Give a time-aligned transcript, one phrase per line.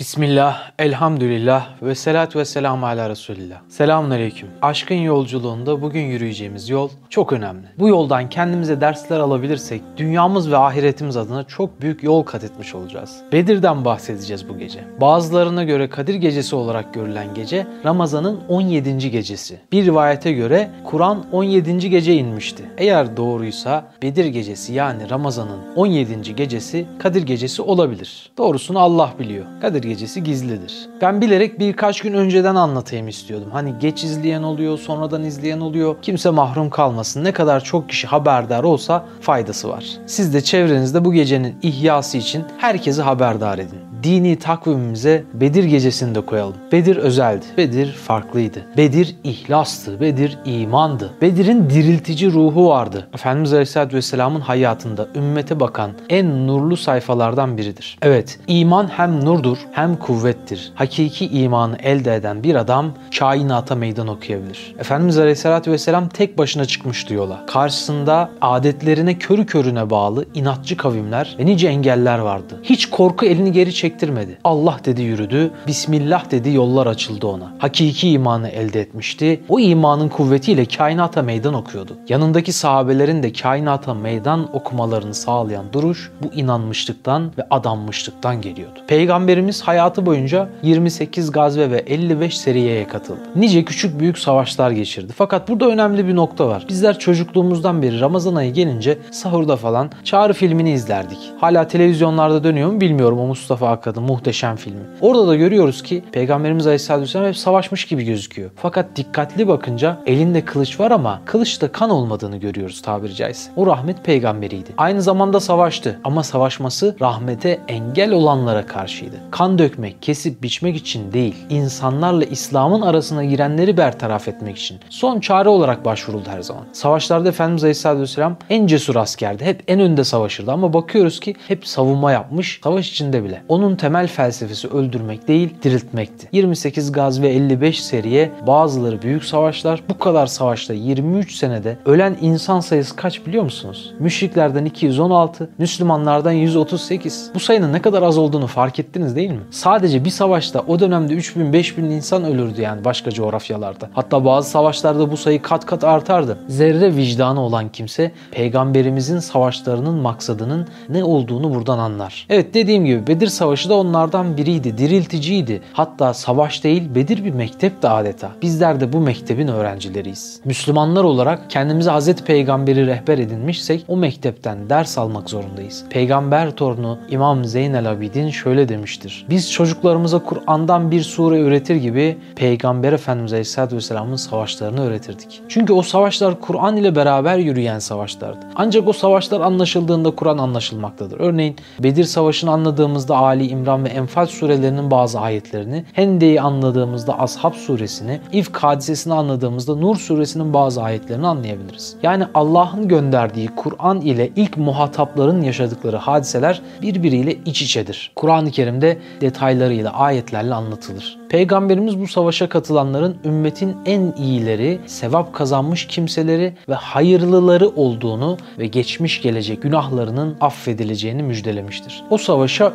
[0.00, 3.60] Bismillah, elhamdülillah ve salatu ve selamu ala Resulillah.
[3.68, 4.48] Selamun aleyküm.
[4.62, 7.66] Aşkın yolculuğunda bugün yürüyeceğimiz yol çok önemli.
[7.78, 13.16] Bu yoldan kendimize dersler alabilirsek dünyamız ve ahiretimiz adına çok büyük yol kat etmiş olacağız.
[13.32, 14.84] Bedir'den bahsedeceğiz bu gece.
[15.00, 19.10] Bazılarına göre Kadir Gecesi olarak görülen gece Ramazan'ın 17.
[19.10, 19.60] gecesi.
[19.72, 21.90] Bir rivayete göre Kur'an 17.
[21.90, 22.62] gece inmişti.
[22.78, 26.36] Eğer doğruysa Bedir Gecesi yani Ramazan'ın 17.
[26.36, 28.30] gecesi Kadir Gecesi olabilir.
[28.38, 29.46] Doğrusunu Allah biliyor.
[29.60, 30.88] Kadir Gecesi gizlidir.
[31.00, 33.48] Ben bilerek birkaç gün önceden anlatayım istiyordum.
[33.52, 35.96] Hani geç izleyen oluyor, sonradan izleyen oluyor.
[36.02, 37.24] Kimse mahrum kalmasın.
[37.24, 39.84] Ne kadar çok kişi haberdar olsa faydası var.
[40.06, 46.20] Siz de çevrenizde bu gecenin ihyası için herkesi haberdar edin dini takvimimize Bedir gecesini de
[46.20, 46.54] koyalım.
[46.72, 47.44] Bedir özeldi.
[47.56, 48.66] Bedir farklıydı.
[48.76, 50.00] Bedir ihlastı.
[50.00, 51.10] Bedir imandı.
[51.22, 53.08] Bedir'in diriltici ruhu vardı.
[53.14, 57.98] Efendimiz Aleyhisselatü Vesselam'ın hayatında ümmete bakan en nurlu sayfalardan biridir.
[58.02, 60.72] Evet, iman hem nurdur hem kuvvettir.
[60.74, 64.74] Hakiki imanı elde eden bir adam kainata meydan okuyabilir.
[64.78, 67.46] Efendimiz Aleyhisselatü Vesselam tek başına çıkmıştı yola.
[67.46, 72.60] Karşısında adetlerine körü körüne bağlı inatçı kavimler ve nice engeller vardı.
[72.62, 74.38] Hiç korku elini geri çek çektirmedi.
[74.44, 77.52] Allah dedi yürüdü, Bismillah dedi yollar açıldı ona.
[77.58, 79.40] Hakiki imanı elde etmişti.
[79.48, 81.96] O imanın kuvvetiyle kainata meydan okuyordu.
[82.08, 88.78] Yanındaki sahabelerin de kainata meydan okumalarını sağlayan duruş bu inanmışlıktan ve adanmışlıktan geliyordu.
[88.86, 93.20] Peygamberimiz hayatı boyunca 28 gazve ve 55 seriyeye katıldı.
[93.36, 95.12] Nice küçük büyük savaşlar geçirdi.
[95.16, 96.64] Fakat burada önemli bir nokta var.
[96.68, 101.18] Bizler çocukluğumuzdan beri Ramazan ayı gelince sahurda falan Çağrı filmini izlerdik.
[101.40, 104.80] Hala televizyonlarda dönüyor mu bilmiyorum o Mustafa Kadın muhteşem filmi.
[105.00, 108.50] Orada da görüyoruz ki Peygamberimiz Aleyhisselatü Vesselam hep savaşmış gibi gözüküyor.
[108.56, 113.50] Fakat dikkatli bakınca elinde kılıç var ama kılıçta kan olmadığını görüyoruz tabiri caizse.
[113.56, 114.70] O rahmet peygamberiydi.
[114.76, 119.16] Aynı zamanda savaştı ama savaşması rahmete engel olanlara karşıydı.
[119.30, 124.80] Kan dökmek, kesip biçmek için değil, insanlarla İslam'ın arasına girenleri bertaraf etmek için.
[124.90, 126.64] Son çare olarak başvuruldu her zaman.
[126.72, 129.44] Savaşlarda Efendimiz Aleyhisselatü Vesselam en cesur askerdi.
[129.44, 133.42] Hep en önde savaşırdı ama bakıyoruz ki hep savunma yapmış, savaş içinde bile.
[133.48, 136.28] Onun onun temel felsefesi öldürmek değil, diriltmekti.
[136.32, 139.82] 28 gaz ve 55 seriye bazıları büyük savaşlar.
[139.88, 143.94] Bu kadar savaşta 23 senede ölen insan sayısı kaç biliyor musunuz?
[143.98, 147.30] Müşriklerden 216, Müslümanlardan 138.
[147.34, 149.40] Bu sayının ne kadar az olduğunu fark ettiniz değil mi?
[149.50, 153.90] Sadece bir savaşta o dönemde 3000-5000 insan ölürdü yani başka coğrafyalarda.
[153.92, 156.38] Hatta bazı savaşlarda bu sayı kat kat artardı.
[156.48, 162.26] Zerre vicdanı olan kimse peygamberimizin savaşlarının maksadının ne olduğunu buradan anlar.
[162.30, 165.62] Evet dediğim gibi Bedir Savaşı Savaşı da onlardan biriydi, dirilticiydi.
[165.72, 168.30] Hatta savaş değil Bedir bir mektep de adeta.
[168.42, 170.40] Bizler de bu mektebin öğrencileriyiz.
[170.44, 175.84] Müslümanlar olarak kendimize Hazreti Peygamberi rehber edinmişsek o mektepten ders almak zorundayız.
[175.90, 179.26] Peygamber torunu İmam Zeynel Abidin şöyle demiştir.
[179.30, 185.40] Biz çocuklarımıza Kur'an'dan bir sure öğretir gibi Peygamber Efendimiz Aleyhisselatü Vesselam'ın savaşlarını öğretirdik.
[185.48, 188.46] Çünkü o savaşlar Kur'an ile beraber yürüyen savaşlardı.
[188.56, 191.20] Ancak o savaşlar anlaşıldığında Kur'an anlaşılmaktadır.
[191.20, 198.20] Örneğin Bedir Savaşı'nı anladığımızda Ali İmran ve Enfal surelerinin bazı ayetlerini, Hende'yi anladığımızda Ashab suresini,
[198.32, 201.96] İfk hadisesini anladığımızda Nur suresinin bazı ayetlerini anlayabiliriz.
[202.02, 208.12] Yani Allah'ın gönderdiği Kur'an ile ilk muhatapların yaşadıkları hadiseler birbiriyle iç içedir.
[208.16, 211.18] Kur'an-ı Kerim'de detaylarıyla, ayetlerle anlatılır.
[211.28, 219.22] Peygamberimiz bu savaşa katılanların ümmetin en iyileri, sevap kazanmış kimseleri ve hayırlıları olduğunu ve geçmiş
[219.22, 222.04] gelecek günahlarının affedileceğini müjdelemiştir.
[222.10, 222.72] O savaşa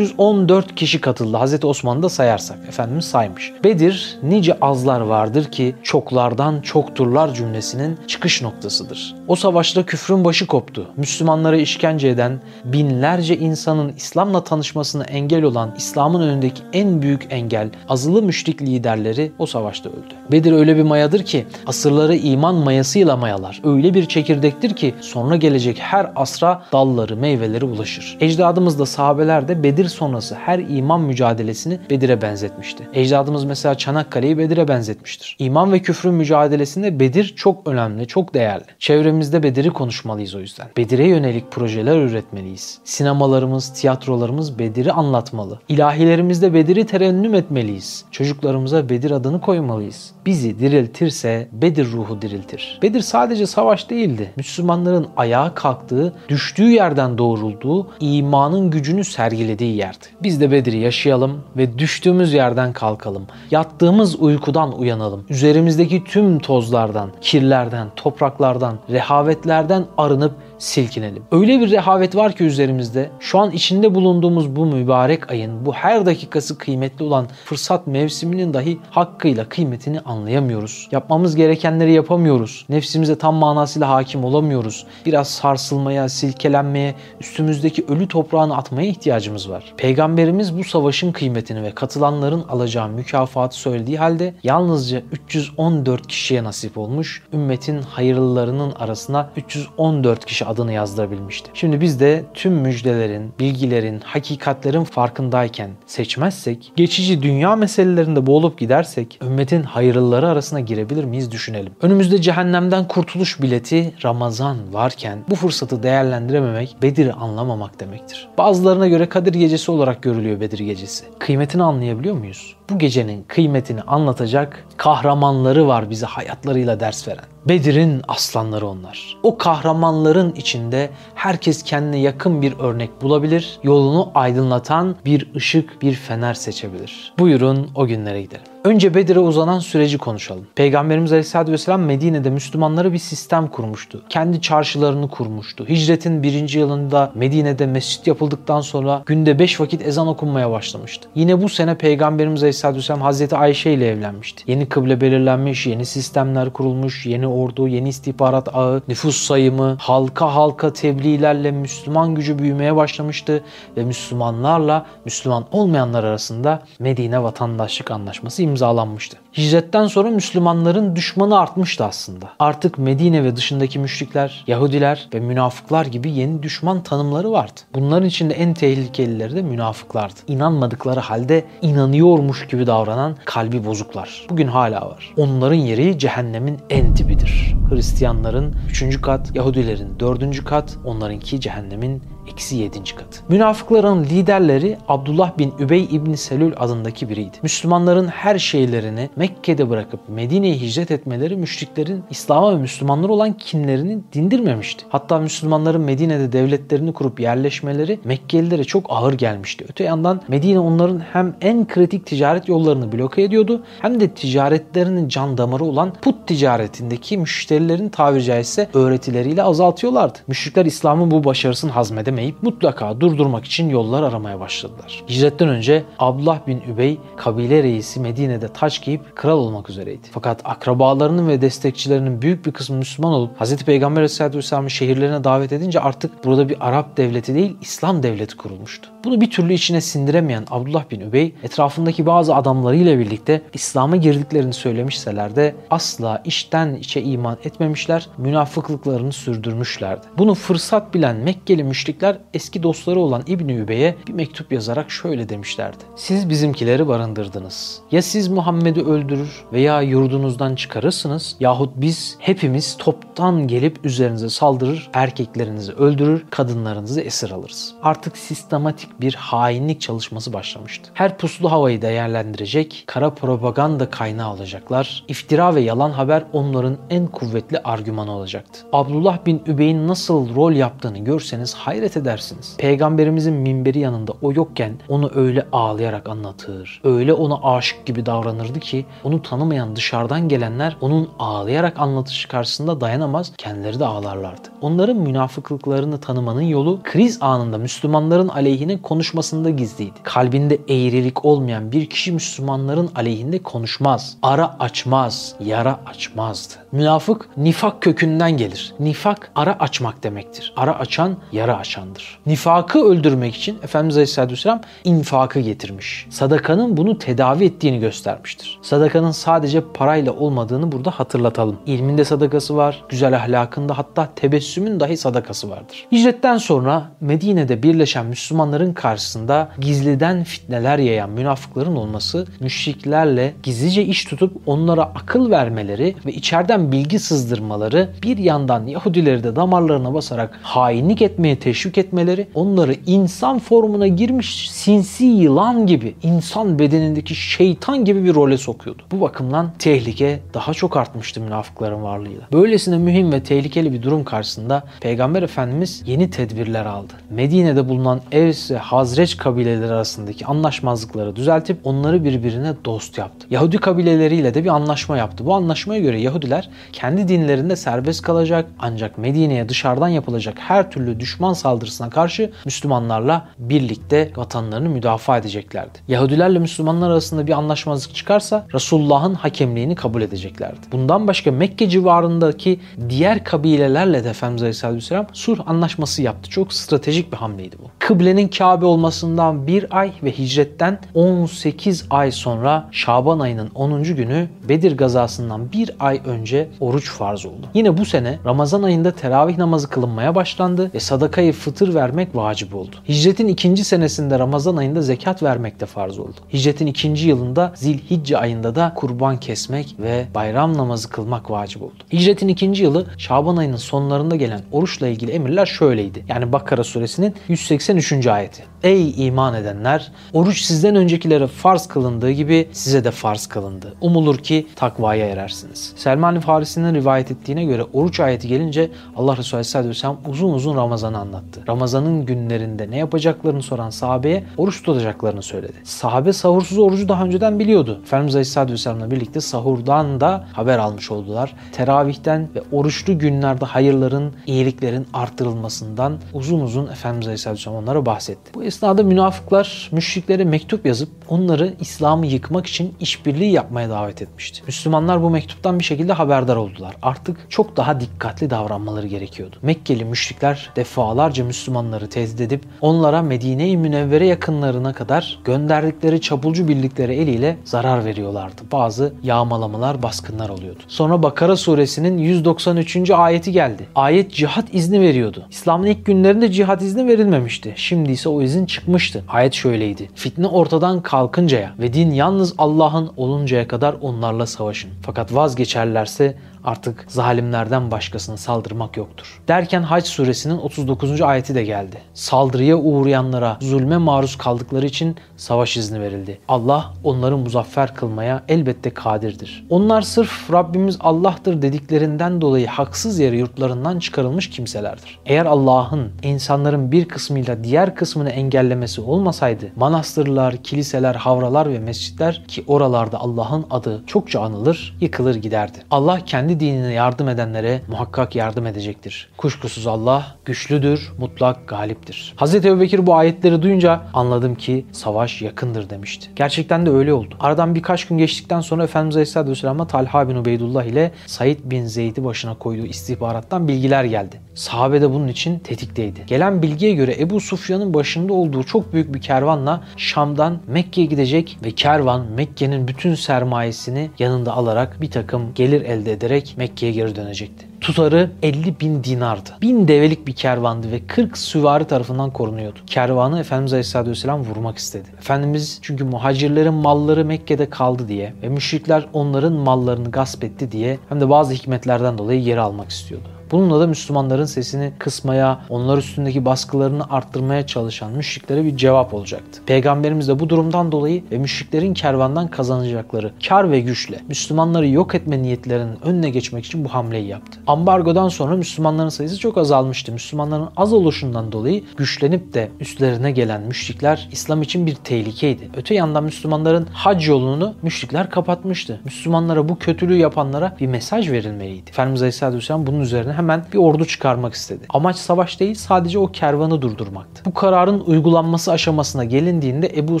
[0.30, 1.36] 314 kişi katıldı.
[1.36, 2.58] Hazreti Osman'ı da sayarsak.
[2.68, 3.52] Efendimiz saymış.
[3.64, 9.14] Bedir nice azlar vardır ki çoklardan çokturlar cümlesinin çıkış noktasıdır.
[9.28, 10.86] O savaşta küfrün başı koptu.
[10.96, 18.22] Müslümanlara işkence eden, binlerce insanın İslam'la tanışmasına engel olan İslam'ın önündeki en büyük engel azılı
[18.22, 20.14] müşrik liderleri o savaşta öldü.
[20.32, 23.60] Bedir öyle bir mayadır ki asırları iman mayasıyla mayalar.
[23.64, 28.16] Öyle bir çekirdektir ki sonra gelecek her asra dalları, meyveleri ulaşır.
[28.20, 32.88] Ecdadımız da sahabeler de Bedir sonrası her iman mücadelesini Bedir'e benzetmişti.
[32.94, 35.36] Ecdadımız mesela Çanakkale'yi Bedir'e benzetmiştir.
[35.38, 38.64] İman ve küfrün mücadelesinde Bedir çok önemli, çok değerli.
[38.78, 40.66] Çevremizde Bedir'i konuşmalıyız o yüzden.
[40.76, 42.78] Bedir'e yönelik projeler üretmeliyiz.
[42.84, 45.58] Sinemalarımız, tiyatrolarımız Bedir'i anlatmalı.
[45.68, 48.04] İlahilerimizde Bedir'i terennüm etmeliyiz.
[48.10, 50.10] Çocuklarımıza Bedir adını koymalıyız.
[50.26, 52.78] Bizi diriltirse Bedir ruhu diriltir.
[52.82, 54.32] Bedir sadece savaş değildi.
[54.36, 59.99] Müslümanların ayağa kalktığı, düştüğü yerden doğrulduğu, imanın gücünü sergilediği yerdi.
[60.22, 63.26] Biz de Bedir'i yaşayalım ve düştüğümüz yerden kalkalım.
[63.50, 65.24] Yattığımız uykudan uyanalım.
[65.30, 71.22] Üzerimizdeki tüm tozlardan, kirlerden, topraklardan, rehavetlerden arınıp silkinelim.
[71.32, 76.06] Öyle bir rehavet var ki üzerimizde şu an içinde bulunduğumuz bu mübarek ayın bu her
[76.06, 80.88] dakikası kıymetli olan fırsat mevsiminin dahi hakkıyla kıymetini anlayamıyoruz.
[80.92, 82.66] Yapmamız gerekenleri yapamıyoruz.
[82.68, 84.86] Nefsimize tam manasıyla hakim olamıyoruz.
[85.06, 89.74] Biraz sarsılmaya, silkelenmeye, üstümüzdeki ölü toprağını atmaya ihtiyacımız var.
[89.76, 97.22] Peygamberimiz bu savaşın kıymetini ve katılanların alacağı mükafatı söylediği halde yalnızca 314 kişiye nasip olmuş.
[97.32, 101.50] Ümmetin hayırlılarının arasına 314 kişi adını yazdırabilmişti.
[101.54, 109.62] Şimdi biz de tüm müjdelerin, bilgilerin, hakikatlerin farkındayken seçmezsek, geçici dünya meselelerinde boğulup gidersek ümmetin
[109.62, 111.72] hayırlıları arasına girebilir miyiz düşünelim.
[111.82, 118.28] Önümüzde cehennemden kurtuluş bileti Ramazan varken bu fırsatı değerlendirememek Bedir'i anlamamak demektir.
[118.38, 121.04] Bazılarına göre Kadir Gecesi olarak görülüyor Bedir Gecesi.
[121.18, 122.56] Kıymetini anlayabiliyor muyuz?
[122.70, 127.24] Bu gecenin kıymetini anlatacak kahramanları var bize hayatlarıyla ders veren.
[127.48, 129.16] Bedir'in aslanları onlar.
[129.22, 136.34] O kahramanların içinde herkes kendine yakın bir örnek bulabilir, yolunu aydınlatan bir ışık, bir fener
[136.34, 137.12] seçebilir.
[137.18, 138.49] Buyurun o günlere gidelim.
[138.64, 140.46] Önce Bedir'e uzanan süreci konuşalım.
[140.54, 144.02] Peygamberimiz Aleyhisselatü Vesselam Medine'de Müslümanlara bir sistem kurmuştu.
[144.08, 145.68] Kendi çarşılarını kurmuştu.
[145.68, 151.08] Hicretin birinci yılında Medine'de mescit yapıldıktan sonra günde beş vakit ezan okunmaya başlamıştı.
[151.14, 154.44] Yine bu sene Peygamberimiz Aleyhisselatü Vesselam Hazreti Ayşe ile evlenmişti.
[154.46, 160.72] Yeni kıble belirlenmiş, yeni sistemler kurulmuş, yeni ordu, yeni istihbarat ağı, nüfus sayımı, halka halka
[160.72, 163.44] tebliğlerle Müslüman gücü büyümeye başlamıştı
[163.76, 169.16] ve Müslümanlarla Müslüman olmayanlar arasında Medine Vatandaşlık Anlaşması imzalanmıştı.
[169.38, 172.30] Hicretten sonra Müslümanların düşmanı artmıştı aslında.
[172.38, 177.60] Artık Medine ve dışındaki müşrikler, Yahudiler ve münafıklar gibi yeni düşman tanımları vardı.
[177.74, 180.14] Bunların içinde en tehlikelileri de münafıklardı.
[180.26, 184.26] İnanmadıkları halde inanıyormuş gibi davranan kalbi bozuklar.
[184.30, 185.14] Bugün hala var.
[185.16, 187.54] Onların yeri cehennemin en dibidir.
[187.70, 189.00] Hristiyanların 3.
[189.00, 190.44] kat, Yahudilerin 4.
[190.44, 192.02] kat, onlarınki cehennemin
[192.32, 192.78] eksi 7.
[192.94, 193.20] katı.
[193.28, 197.36] Münafıkların liderleri Abdullah bin Übey İbni Selül adındaki biriydi.
[197.42, 204.84] Müslümanların her şeylerini Mekke'de bırakıp Medine'ye hicret etmeleri müşriklerin İslam'a ve Müslümanlara olan kinlerini dindirmemişti.
[204.88, 209.64] Hatta Müslümanların Medine'de devletlerini kurup yerleşmeleri Mekkelilere çok ağır gelmişti.
[209.70, 215.38] Öte yandan Medine onların hem en kritik ticaret yollarını bloke ediyordu hem de ticaretlerinin can
[215.38, 220.18] damarı olan put ticaretindeki müşterilerin tabiri caizse öğretileriyle azaltıyorlardı.
[220.28, 221.70] Müşrikler İslam'ın bu başarısını
[222.20, 225.02] hazmedemeyip mutlaka durdurmak için yollar aramaya başladılar.
[225.08, 230.08] Hicretten önce Abdullah bin Übey kabile reisi Medine'de taç giyip kral olmak üzereydi.
[230.12, 233.56] Fakat akrabalarının ve destekçilerinin büyük bir kısmı Müslüman olup Hz.
[233.56, 238.90] Peygamber Aleyhisselatü Vesselam'ı şehirlerine davet edince artık burada bir Arap devleti değil İslam devleti kurulmuştu.
[239.04, 245.36] Bunu bir türlü içine sindiremeyen Abdullah bin Übey etrafındaki bazı adamlarıyla birlikte İslam'a girdiklerini söylemişseler
[245.36, 250.06] de asla içten içe iman etmemişler, münafıklıklarını sürdürmüşlerdi.
[250.18, 255.84] Bunu fırsat bilen Mekkeli müşrikler eski dostları olan İbni Übey'e bir mektup yazarak şöyle demişlerdi.
[255.96, 257.80] Siz bizimkileri barındırdınız.
[257.90, 265.72] Ya siz Muhammed'i öldürür veya yurdunuzdan çıkarırsınız yahut biz hepimiz toptan gelip üzerinize saldırır, erkeklerinizi
[265.72, 267.74] öldürür, kadınlarınızı esir alırız.
[267.82, 270.90] Artık sistematik bir hainlik çalışması başlamıştı.
[270.94, 275.04] Her puslu havayı değerlendirecek, kara propaganda kaynağı olacaklar.
[275.08, 278.60] İftira ve yalan haber onların en kuvvetli argümanı olacaktı.
[278.72, 282.56] Abdullah bin Übey'in nasıl rol yaptığını görseniz hayret edersiniz.
[282.58, 286.80] Peygamberimizin minberi yanında o yokken onu öyle ağlayarak anlatır.
[286.84, 293.32] Öyle ona aşık gibi davranırdı ki onu tanımayan dışarıdan gelenler onun ağlayarak anlatışı karşısında dayanamaz,
[293.38, 294.48] kendileri de ağlarlardı.
[294.60, 299.98] Onların münafıklıklarını tanımanın yolu kriz anında Müslümanların aleyhine konuşmasında gizliydi.
[300.02, 306.54] Kalbinde eğrilik olmayan bir kişi Müslümanların aleyhinde konuşmaz, ara açmaz, yara açmazdı.
[306.72, 308.74] Münafık nifak kökünden gelir.
[308.80, 310.52] Nifak ara açmak demektir.
[310.56, 312.18] Ara açan yara açandır.
[312.26, 316.06] Nifakı öldürmek için Efendimiz Aleyhisselatü Vesselam infakı getirmiş.
[316.10, 318.58] Sadakanın bunu tedavi ettiğini göstermiştir.
[318.62, 321.56] Sadakanın sadece parayla olmadığını burada hatırlatalım.
[321.66, 325.86] İlminde sadakası var, güzel ahlakında hatta tebessümün dahi sadakası vardır.
[325.92, 334.36] Hicretten sonra Medine'de birleşen Müslümanların karşısında gizliden fitneler yayan münafıkların olması, müşriklerle gizlice iş tutup
[334.46, 341.38] onlara akıl vermeleri ve içeriden bilgi sızdırmaları bir yandan Yahudileri de damarlarına basarak hainlik etmeye
[341.38, 348.38] teşvik etmeleri onları insan formuna girmiş sinsi yılan gibi insan bedenindeki şeytan gibi bir role
[348.38, 348.82] sokuyordu.
[348.92, 352.22] Bu bakımdan tehlike daha çok artmıştı münafıkların varlığıyla.
[352.32, 356.92] Böylesine mühim ve tehlikeli bir durum karşısında Peygamber Efendimiz yeni tedbirler aldı.
[357.10, 363.26] Medine'de bulunan Evs ve Hazreç kabileleri arasındaki anlaşmazlıkları düzeltip onları birbirine dost yaptı.
[363.30, 365.26] Yahudi kabileleriyle de bir anlaşma yaptı.
[365.26, 371.32] Bu anlaşmaya göre Yahudiler kendi dinlerinde serbest kalacak ancak Medine'ye dışarıdan yapılacak her türlü düşman
[371.32, 375.78] saldırısına karşı Müslümanlarla birlikte vatanlarını müdafaa edeceklerdi.
[375.88, 380.60] Yahudilerle Müslümanlar arasında bir anlaşmazlık çıkarsa Resulullah'ın hakemliğini kabul edeceklerdi.
[380.72, 386.30] Bundan başka Mekke civarındaki diğer kabilelerle de Efendimiz Aleyhisselam sulh anlaşması yaptı.
[386.30, 387.70] Çok stratejik bir hamleydi bu.
[387.78, 393.82] Kıblenin Kabe olmasından bir ay ve hicretten 18 ay sonra Şaban ayının 10.
[393.82, 397.46] günü Bedir gazasından bir ay önce oruç farz oldu.
[397.54, 402.76] Yine bu sene Ramazan ayında teravih namazı kılınmaya başlandı ve sadakayı fıtır vermek vacip oldu.
[402.88, 406.16] Hicretin ikinci senesinde Ramazan ayında zekat vermek de farz oldu.
[406.32, 411.74] Hicretin ikinci yılında Zilhicce ayında da kurban kesmek ve bayram namazı kılmak vacip oldu.
[411.92, 416.04] Hicretin ikinci yılı Şaban ayının sonlarında gelen oruçla ilgili emirler şöyleydi.
[416.08, 418.06] Yani Bakara suresinin 183.
[418.06, 418.39] ayeti.
[418.62, 419.92] Ey iman edenler!
[420.12, 423.74] Oruç sizden öncekilere farz kılındığı gibi size de farz kılındı.
[423.80, 425.72] Umulur ki takvaya erersiniz.
[425.76, 430.98] Selman-ı Farisi'nin rivayet ettiğine göre oruç ayeti gelince Allah Resulü Aleyhisselatü Vesselam uzun uzun Ramazan'ı
[430.98, 431.42] anlattı.
[431.48, 435.52] Ramazan'ın günlerinde ne yapacaklarını soran sahabeye oruç tutacaklarını söyledi.
[435.64, 437.80] Sahabe sahursuz orucu daha önceden biliyordu.
[437.82, 441.34] Efendimiz Aleyhisselatü Vesselam'la birlikte sahurdan da haber almış oldular.
[441.52, 448.29] Teravihten ve oruçlu günlerde hayırların, iyiliklerin arttırılmasından uzun uzun Efendimiz Aleyhisselatü Vesselam onlara bahsetti.
[448.34, 454.42] Bu esnada münafıklar müşriklere mektup yazıp onları İslam'ı yıkmak için işbirliği yapmaya davet etmişti.
[454.46, 456.76] Müslümanlar bu mektuptan bir şekilde haberdar oldular.
[456.82, 459.36] Artık çok daha dikkatli davranmaları gerekiyordu.
[459.42, 467.36] Mekkeli müşrikler defalarca Müslümanları tehdit edip onlara Medine-i Münevvere yakınlarına kadar gönderdikleri çapulcu birlikleri eliyle
[467.44, 468.42] zarar veriyorlardı.
[468.52, 470.60] Bazı yağmalamalar, baskınlar oluyordu.
[470.68, 472.90] Sonra Bakara suresinin 193.
[472.90, 473.66] ayeti geldi.
[473.74, 475.26] Ayet cihat izni veriyordu.
[475.30, 477.52] İslam'ın ilk günlerinde cihat izni verilmemişti.
[477.56, 479.04] Şimdi ise o izin çıkmıştı.
[479.08, 479.88] Ayet şöyleydi.
[479.94, 484.70] Fitne ortadan kalkıncaya ve din yalnız Allah'ın oluncaya kadar onlarla savaşın.
[484.82, 489.20] Fakat vazgeçerlerse artık zalimlerden başkasına saldırmak yoktur.
[489.28, 491.00] Derken Hac suresinin 39.
[491.00, 491.76] ayeti de geldi.
[491.94, 496.20] Saldırıya uğrayanlara zulme maruz kaldıkları için savaş izni verildi.
[496.28, 499.46] Allah onları muzaffer kılmaya elbette kadirdir.
[499.50, 504.98] Onlar sırf Rabbimiz Allah'tır dediklerinden dolayı haksız yere yurtlarından çıkarılmış kimselerdir.
[505.06, 512.44] Eğer Allah'ın insanların bir kısmıyla diğer kısmını engellemesi olmasaydı manastırlar, kiliseler, havralar ve mescitler ki
[512.46, 515.58] oralarda Allah'ın adı çokça anılır, yıkılır giderdi.
[515.70, 519.08] Allah kendi kendi dinine yardım edenlere muhakkak yardım edecektir.
[519.16, 522.14] Kuşkusuz Allah güçlüdür, mutlak galiptir.
[522.20, 522.34] Hz.
[522.34, 526.10] Ebubekir bu ayetleri duyunca anladım ki savaş yakındır demişti.
[526.16, 527.14] Gerçekten de öyle oldu.
[527.20, 532.04] Aradan birkaç gün geçtikten sonra Efendimiz Aleyhisselatü Vesselam'a Talha bin Ubeydullah ile Said bin Zeyd'i
[532.04, 534.20] başına koyduğu istihbarattan bilgiler geldi.
[534.40, 536.04] Sahabe de bunun için tetikteydi.
[536.06, 541.50] Gelen bilgiye göre Ebu Sufyan'ın başında olduğu çok büyük bir kervanla Şam'dan Mekke'ye gidecek ve
[541.50, 547.46] kervan Mekke'nin bütün sermayesini yanında alarak bir takım gelir elde ederek Mekke'ye geri dönecekti.
[547.60, 549.30] Tutarı 50 bin dinardı.
[549.42, 552.58] Bin develik bir kervandı ve 40 süvari tarafından korunuyordu.
[552.66, 554.88] Kervanı Efendimiz Aleyhisselatü Vesselam vurmak istedi.
[554.98, 561.00] Efendimiz çünkü muhacirlerin malları Mekke'de kaldı diye ve müşrikler onların mallarını gasp etti diye hem
[561.00, 563.19] de bazı hikmetlerden dolayı geri almak istiyordu.
[563.30, 569.42] Bununla da Müslümanların sesini kısmaya, onlar üstündeki baskılarını arttırmaya çalışan müşriklere bir cevap olacaktı.
[569.46, 575.22] Peygamberimiz de bu durumdan dolayı ve müşriklerin kervandan kazanacakları kar ve güçle Müslümanları yok etme
[575.22, 577.40] niyetlerinin önüne geçmek için bu hamleyi yaptı.
[577.46, 579.92] Ambargodan sonra Müslümanların sayısı çok azalmıştı.
[579.92, 585.50] Müslümanların az oluşundan dolayı güçlenip de üstlerine gelen müşrikler İslam için bir tehlikeydi.
[585.56, 588.80] Öte yandan Müslümanların hac yolunu müşrikler kapatmıştı.
[588.84, 591.70] Müslümanlara bu kötülüğü yapanlara bir mesaj verilmeliydi.
[591.70, 594.66] Efendimiz Aleyhisselatü Vesselam bunun üzerine hemen bir ordu çıkarmak istedi.
[594.68, 597.22] Amaç savaş değil sadece o kervanı durdurmaktı.
[597.26, 600.00] Bu kararın uygulanması aşamasına gelindiğinde Ebu